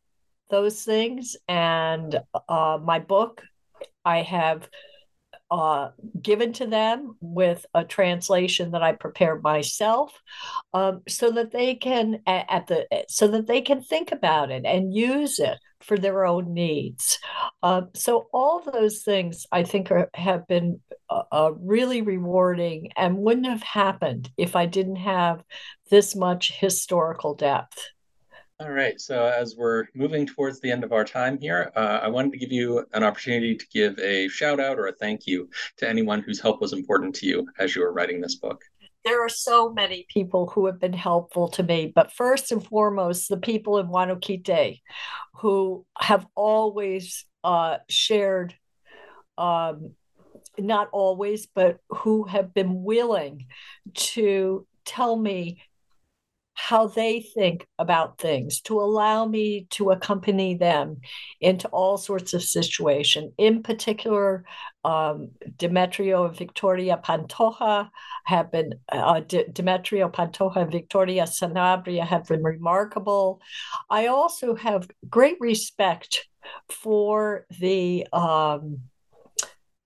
those 0.52 0.84
things. 0.84 1.36
And 1.48 2.20
uh, 2.48 2.78
my 2.80 3.00
book, 3.00 3.42
I 4.04 4.22
have 4.22 4.68
uh, 5.50 5.90
given 6.20 6.52
to 6.54 6.66
them 6.66 7.16
with 7.20 7.66
a 7.74 7.84
translation 7.84 8.70
that 8.70 8.82
I 8.82 8.92
prepared 8.92 9.42
myself, 9.42 10.12
um, 10.72 11.02
so 11.08 11.30
that 11.32 11.52
they 11.52 11.74
can 11.74 12.22
at 12.26 12.66
the 12.68 12.86
so 13.08 13.28
that 13.28 13.46
they 13.46 13.60
can 13.60 13.82
think 13.82 14.12
about 14.12 14.50
it 14.50 14.64
and 14.64 14.94
use 14.94 15.38
it 15.38 15.58
for 15.80 15.98
their 15.98 16.24
own 16.24 16.54
needs. 16.54 17.18
Uh, 17.62 17.82
so 17.94 18.28
all 18.32 18.60
those 18.60 19.02
things 19.02 19.46
I 19.52 19.64
think 19.64 19.90
are, 19.90 20.08
have 20.14 20.46
been 20.46 20.80
uh, 21.10 21.24
uh, 21.30 21.50
really 21.58 22.00
rewarding 22.00 22.90
and 22.96 23.18
wouldn't 23.18 23.46
have 23.46 23.62
happened 23.62 24.30
if 24.38 24.56
I 24.56 24.66
didn't 24.66 24.96
have 24.96 25.42
this 25.90 26.16
much 26.16 26.52
historical 26.52 27.34
depth. 27.34 27.90
All 28.62 28.70
right. 28.70 29.00
So 29.00 29.26
as 29.26 29.56
we're 29.56 29.86
moving 29.92 30.24
towards 30.24 30.60
the 30.60 30.70
end 30.70 30.84
of 30.84 30.92
our 30.92 31.04
time 31.04 31.36
here, 31.36 31.72
uh, 31.74 31.98
I 32.00 32.06
wanted 32.06 32.30
to 32.32 32.38
give 32.38 32.52
you 32.52 32.86
an 32.92 33.02
opportunity 33.02 33.56
to 33.56 33.66
give 33.72 33.98
a 33.98 34.28
shout 34.28 34.60
out 34.60 34.78
or 34.78 34.86
a 34.86 34.92
thank 34.92 35.26
you 35.26 35.50
to 35.78 35.88
anyone 35.88 36.20
whose 36.20 36.40
help 36.40 36.60
was 36.60 36.72
important 36.72 37.12
to 37.16 37.26
you 37.26 37.44
as 37.58 37.74
you 37.74 37.82
were 37.82 37.92
writing 37.92 38.20
this 38.20 38.36
book. 38.36 38.62
There 39.04 39.24
are 39.24 39.28
so 39.28 39.72
many 39.72 40.06
people 40.08 40.46
who 40.46 40.66
have 40.66 40.78
been 40.78 40.92
helpful 40.92 41.48
to 41.48 41.64
me, 41.64 41.90
but 41.92 42.12
first 42.12 42.52
and 42.52 42.64
foremost, 42.64 43.28
the 43.28 43.36
people 43.36 43.78
in 43.78 43.88
Huanoquite 43.88 44.80
who 45.40 45.84
have 45.98 46.24
always 46.36 47.24
uh, 47.42 47.78
shared 47.88 48.54
um, 49.38 49.90
not 50.56 50.88
always, 50.92 51.48
but 51.52 51.78
who 51.88 52.24
have 52.24 52.54
been 52.54 52.84
willing 52.84 53.46
to 53.94 54.68
tell 54.84 55.16
me 55.16 55.62
how 56.54 56.86
they 56.86 57.20
think 57.20 57.66
about 57.78 58.18
things, 58.18 58.60
to 58.60 58.80
allow 58.80 59.26
me 59.26 59.66
to 59.70 59.90
accompany 59.90 60.54
them 60.54 61.00
into 61.40 61.66
all 61.68 61.96
sorts 61.96 62.34
of 62.34 62.42
situation 62.42 63.32
In 63.38 63.62
particular, 63.62 64.44
um, 64.84 65.30
Demetrio 65.56 66.26
and 66.26 66.36
Victoria 66.36 67.00
Pantoja 67.02 67.88
have 68.24 68.50
been, 68.50 68.74
uh, 68.90 69.20
D- 69.20 69.44
Demetrio 69.52 70.08
Pantoja 70.08 70.56
and 70.56 70.72
Victoria 70.72 71.24
Sanabria 71.24 72.06
have 72.06 72.26
been 72.26 72.42
remarkable. 72.42 73.40
I 73.88 74.06
also 74.06 74.54
have 74.54 74.88
great 75.08 75.36
respect 75.40 76.28
for 76.68 77.46
the 77.60 78.06
um, 78.12 78.80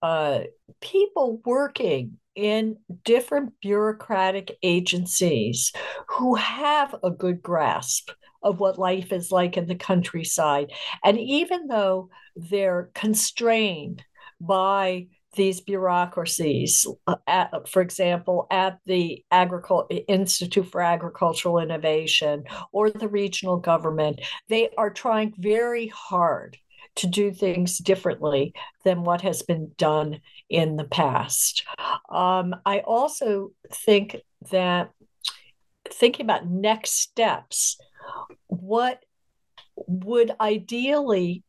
uh, 0.02 0.40
people 0.80 1.40
working 1.44 2.18
in 2.34 2.76
different 3.04 3.52
bureaucratic 3.62 4.56
agencies 4.62 5.72
who 6.08 6.34
have 6.34 6.94
a 7.02 7.10
good 7.10 7.42
grasp 7.42 8.10
of 8.42 8.60
what 8.60 8.78
life 8.78 9.10
is 9.10 9.32
like 9.32 9.56
in 9.56 9.66
the 9.66 9.74
countryside. 9.74 10.70
And 11.02 11.18
even 11.18 11.66
though 11.66 12.10
they're 12.36 12.90
constrained 12.94 14.04
by 14.40 15.08
these 15.34 15.60
bureaucracies, 15.60 16.86
uh, 17.06 17.16
at, 17.26 17.68
for 17.68 17.82
example, 17.82 18.46
at 18.50 18.78
the 18.86 19.24
Agricul- 19.32 19.86
Institute 20.08 20.66
for 20.70 20.80
Agricultural 20.80 21.58
Innovation 21.58 22.44
or 22.72 22.90
the 22.90 23.08
regional 23.08 23.56
government, 23.56 24.20
they 24.48 24.70
are 24.76 24.90
trying 24.90 25.34
very 25.38 25.88
hard 25.88 26.58
to 26.96 27.06
do 27.06 27.30
things 27.30 27.78
differently 27.78 28.52
than 28.84 29.04
what 29.04 29.20
has 29.22 29.42
been 29.42 29.72
done 29.76 30.20
in 30.48 30.76
the 30.76 30.84
past. 30.84 31.64
Um, 32.10 32.56
I 32.64 32.80
also 32.80 33.52
think 33.70 34.16
that 34.50 34.90
thinking 35.90 36.24
about 36.26 36.48
next 36.48 37.00
steps, 37.00 37.78
what 38.46 39.02
would 39.76 40.32
ideally 40.40 41.44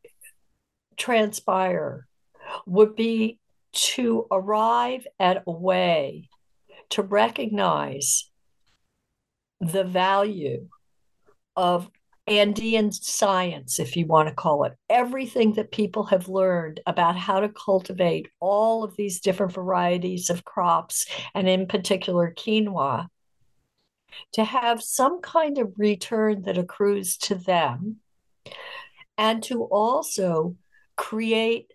transpire 0.96 2.06
would 2.66 2.94
be 2.96 3.38
to 3.72 4.26
arrive 4.30 5.06
at 5.18 5.42
a 5.46 5.50
way 5.50 6.28
to 6.90 7.02
recognize 7.02 8.30
the 9.60 9.84
value 9.84 10.68
of 11.56 11.90
Andean 12.28 12.92
science, 12.92 13.78
if 13.78 13.96
you 13.96 14.06
want 14.06 14.28
to 14.28 14.34
call 14.34 14.64
it, 14.64 14.74
everything 14.90 15.54
that 15.54 15.72
people 15.72 16.04
have 16.04 16.28
learned 16.28 16.80
about 16.86 17.16
how 17.16 17.40
to 17.40 17.48
cultivate 17.48 18.28
all 18.38 18.84
of 18.84 18.94
these 18.96 19.20
different 19.20 19.52
varieties 19.52 20.28
of 20.28 20.44
crops, 20.44 21.06
and 21.34 21.48
in 21.48 21.66
particular 21.66 22.34
quinoa, 22.36 23.06
to 24.32 24.44
have 24.44 24.82
some 24.82 25.22
kind 25.22 25.56
of 25.56 25.72
return 25.78 26.42
that 26.42 26.58
accrues 26.58 27.16
to 27.16 27.34
them, 27.34 27.96
and 29.16 29.42
to 29.44 29.64
also 29.64 30.54
create 30.96 31.72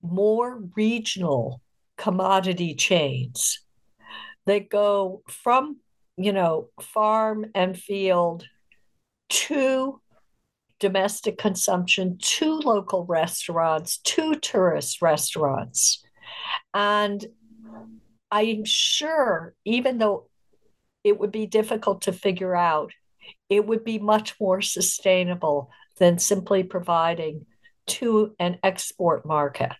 more 0.00 0.62
regional 0.74 1.60
commodity 1.98 2.74
chains 2.74 3.60
that 4.46 4.70
go 4.70 5.22
from 5.28 5.76
you 6.16 6.32
know 6.32 6.68
farm 6.80 7.46
and 7.54 7.78
field 7.78 8.44
to 9.32 10.00
domestic 10.78 11.38
consumption 11.38 12.18
to 12.18 12.54
local 12.54 13.04
restaurants 13.06 13.98
to 13.98 14.34
tourist 14.34 15.02
restaurants. 15.02 16.02
And 16.74 17.24
i'm 18.30 18.64
sure 18.64 19.54
even 19.66 19.98
though 19.98 20.26
it 21.04 21.20
would 21.20 21.30
be 21.30 21.46
difficult 21.46 22.02
to 22.02 22.12
figure 22.12 22.56
out 22.56 22.92
it 23.48 23.66
would 23.66 23.84
be 23.84 23.98
much 23.98 24.34
more 24.40 24.62
sustainable 24.62 25.70
than 25.98 26.18
simply 26.18 26.62
providing 26.62 27.44
to 27.86 28.34
an 28.38 28.58
export 28.62 29.26
market. 29.26 29.72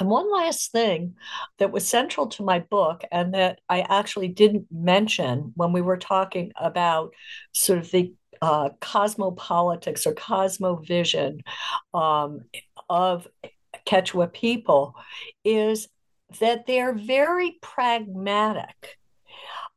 And 0.00 0.08
one 0.08 0.32
last 0.32 0.72
thing 0.72 1.16
that 1.58 1.72
was 1.72 1.86
central 1.86 2.28
to 2.28 2.44
my 2.44 2.60
book, 2.60 3.02
and 3.10 3.34
that 3.34 3.60
I 3.68 3.80
actually 3.80 4.28
didn't 4.28 4.66
mention 4.70 5.52
when 5.56 5.72
we 5.72 5.80
were 5.80 5.96
talking 5.96 6.52
about 6.56 7.12
sort 7.52 7.80
of 7.80 7.90
the 7.90 8.14
uh, 8.42 8.70
cosmopolitics 8.80 10.06
or 10.06 10.14
cosmovision 10.14 11.40
um, 11.94 12.44
of 12.88 13.26
Quechua 13.86 14.32
people, 14.32 14.94
is 15.44 15.88
that 16.40 16.66
they're 16.66 16.94
very 16.94 17.58
pragmatic. 17.62 18.96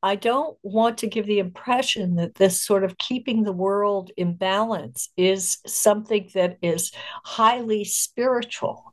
I 0.04 0.16
don't 0.16 0.58
want 0.64 1.00
to 1.00 1.08
give 1.08 1.28
the 1.28 1.40
impression 1.40 2.16
that 2.16 2.36
this 2.36 2.62
sort 2.62 2.84
of 2.84 2.98
keeping 2.98 3.44
the 3.44 3.52
world 3.52 4.12
in 4.18 4.34
balance 4.34 5.10
is 5.16 5.60
something 5.68 6.30
that 6.34 6.58
is 6.62 6.92
highly 7.24 7.84
spiritual 7.84 8.92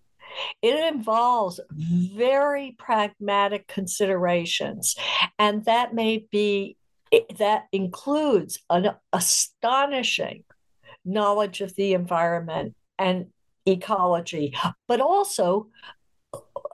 it 0.63 0.93
involves 0.95 1.61
very 1.71 2.75
pragmatic 2.79 3.67
considerations, 3.67 4.97
and 5.39 5.65
that 5.65 5.95
may 5.95 6.27
be 6.31 6.77
that 7.39 7.67
includes 7.73 8.61
an 8.71 8.91
astonishing 9.13 10.45
knowledge 11.05 11.61
of 11.61 11.75
the 11.75 11.95
environment 11.95 12.75
and 12.99 13.27
ecology, 13.67 14.55
but 14.87 15.01
also 15.01 15.69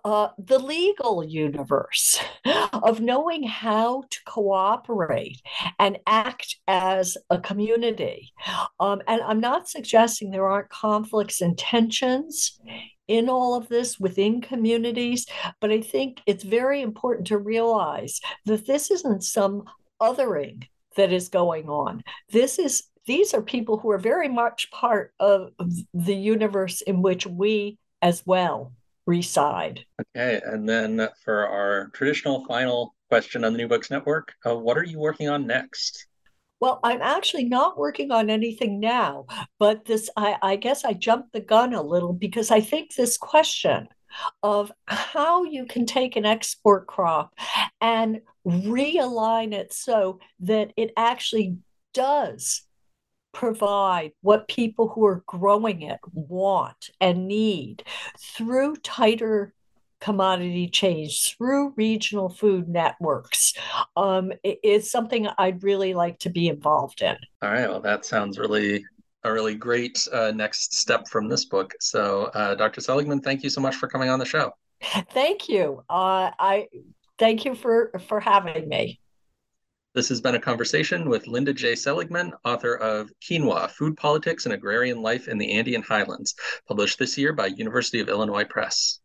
uh, 0.05 0.29
the 0.39 0.59
legal 0.59 1.25
universe 1.25 2.21
of 2.73 3.01
knowing 3.01 3.43
how 3.43 4.03
to 4.11 4.19
cooperate 4.27 5.41
and 5.79 5.99
act 6.07 6.57
as 6.69 7.17
a 7.31 7.39
community. 7.41 8.33
Um, 8.81 9.01
and 9.07 9.23
I'm 9.23 9.41
not 9.41 9.69
suggesting 9.69 10.31
there 10.31 10.49
aren't 10.49 10.69
conflicts 10.69 11.41
and 11.41 11.57
tensions 11.57 12.61
in 13.09 13.29
all 13.29 13.55
of 13.55 13.69
this 13.69 13.99
within 13.99 14.41
communities. 14.41 15.27
But 15.61 15.71
I 15.71 15.81
think 15.81 16.21
it's 16.27 16.45
very 16.45 16.83
important 16.83 17.27
to 17.29 17.39
realize 17.39 18.21
that 18.47 18.67
this 18.67 18.91
isn't 18.91 19.23
some 19.25 19.65
othering 20.05 20.69
that 20.97 21.13
is 21.13 21.29
going 21.29 21.69
on. 21.69 22.03
This 22.31 22.59
is 22.59 22.85
these 23.07 23.35
are 23.35 23.43
people 23.43 23.79
who 23.79 23.91
are 23.91 23.99
very 23.99 24.29
much 24.29 24.71
part 24.71 25.13
of 25.21 25.51
the 25.93 26.15
universe 26.15 26.81
in 26.81 27.03
which 27.03 27.27
we 27.27 27.79
as 28.01 28.23
well 28.25 28.73
reside. 29.07 29.85
Okay, 30.01 30.41
and 30.45 30.69
then 30.69 31.09
for 31.23 31.47
our 31.47 31.91
traditional 31.93 32.45
final 32.47 32.95
question 33.11 33.45
on 33.45 33.53
the 33.53 33.59
New 33.59 33.69
Books 33.69 33.91
Network, 33.91 34.33
uh, 34.47 34.57
what 34.57 34.79
are 34.79 34.85
you 34.85 34.99
working 34.99 35.29
on 35.29 35.47
next? 35.47 36.07
Well, 36.61 36.81
I'm 36.83 37.03
actually 37.03 37.45
not 37.45 37.77
working 37.77 38.11
on 38.11 38.31
anything 38.31 38.81
now, 38.81 39.27
but 39.59 39.85
this, 39.85 40.09
I, 40.17 40.37
I 40.41 40.57
guess 40.57 40.85
I 40.85 40.95
jumped 40.95 41.35
the 41.35 41.41
gun 41.41 41.75
a 41.75 41.83
little 41.83 42.15
because 42.15 42.51
I 42.51 42.61
think 42.61 42.95
this 42.95 43.19
question 43.19 43.89
of 44.43 44.73
how 44.87 45.45
you 45.45 45.67
can 45.67 45.85
take 45.85 46.17
an 46.17 46.25
export 46.25 46.87
crop 46.87 47.35
and 47.81 48.21
realign 48.47 49.53
it 49.53 49.73
so 49.73 50.21
that 50.41 50.73
it 50.77 50.93
actually 50.97 51.57
does 51.93 52.63
provide 53.33 54.13
what 54.21 54.49
people 54.49 54.89
who 54.89 55.05
are 55.05 55.23
growing 55.27 55.83
it 55.83 55.99
want 56.13 56.91
and 57.01 57.27
need 57.27 57.83
through 58.19 58.77
tighter 58.77 59.53
commodity 60.01 60.69
chains 60.69 61.35
through 61.37 61.73
regional 61.77 62.29
food 62.29 62.69
networks 62.69 63.55
um, 63.97 64.33
is 64.43 64.91
something 64.91 65.27
I'd 65.39 65.63
really 65.63 65.95
like 65.95 66.19
to 66.21 66.31
be 66.31 66.49
involved 66.49 67.01
in. 67.03 67.17
All 67.43 67.51
right. 67.51 67.69
Well, 67.69 67.81
that 67.81 68.05
sounds 68.05 68.39
really 68.39 68.85
a 69.25 69.33
really 69.33 69.55
great 69.55 70.07
uh, 70.13 70.31
next 70.35 70.75
step 70.75 71.09
from 71.09 71.29
this 71.29 71.47
book. 71.47 71.73
So, 71.81 72.25
uh, 72.35 72.55
Dr. 72.55 72.83
Seligmann, 72.83 73.23
thank 73.23 73.43
you 73.43 73.49
so 73.49 73.61
much 73.63 73.77
for 73.77 73.89
coming 73.89 74.11
on 74.11 74.19
the 74.19 74.27
show. 74.27 74.53
Thank 75.11 75.49
you. 75.49 75.83
Uh, 75.89 76.31
I 76.39 76.69
thank 77.19 77.45
you 77.45 77.55
for 77.55 77.93
for 78.09 78.21
having 78.21 78.69
me. 78.69 79.01
This 79.95 80.09
has 80.09 80.21
been 80.21 80.35
a 80.35 80.41
conversation 80.41 81.09
with 81.09 81.29
Linda 81.29 81.53
J. 81.53 81.75
Seligmann, 81.75 82.33
author 82.45 82.75
of 82.75 83.13
Quinoa 83.21 83.71
Food 83.71 83.97
Politics 83.97 84.45
and 84.45 84.53
Agrarian 84.53 85.01
Life 85.01 85.29
in 85.29 85.39
the 85.39 85.53
Andean 85.53 85.83
Highlands, 85.83 86.35
published 86.67 86.99
this 86.99 87.17
year 87.17 87.33
by 87.33 87.47
University 87.47 88.01
of 88.01 88.09
Illinois 88.09 88.45
Press. 88.45 88.99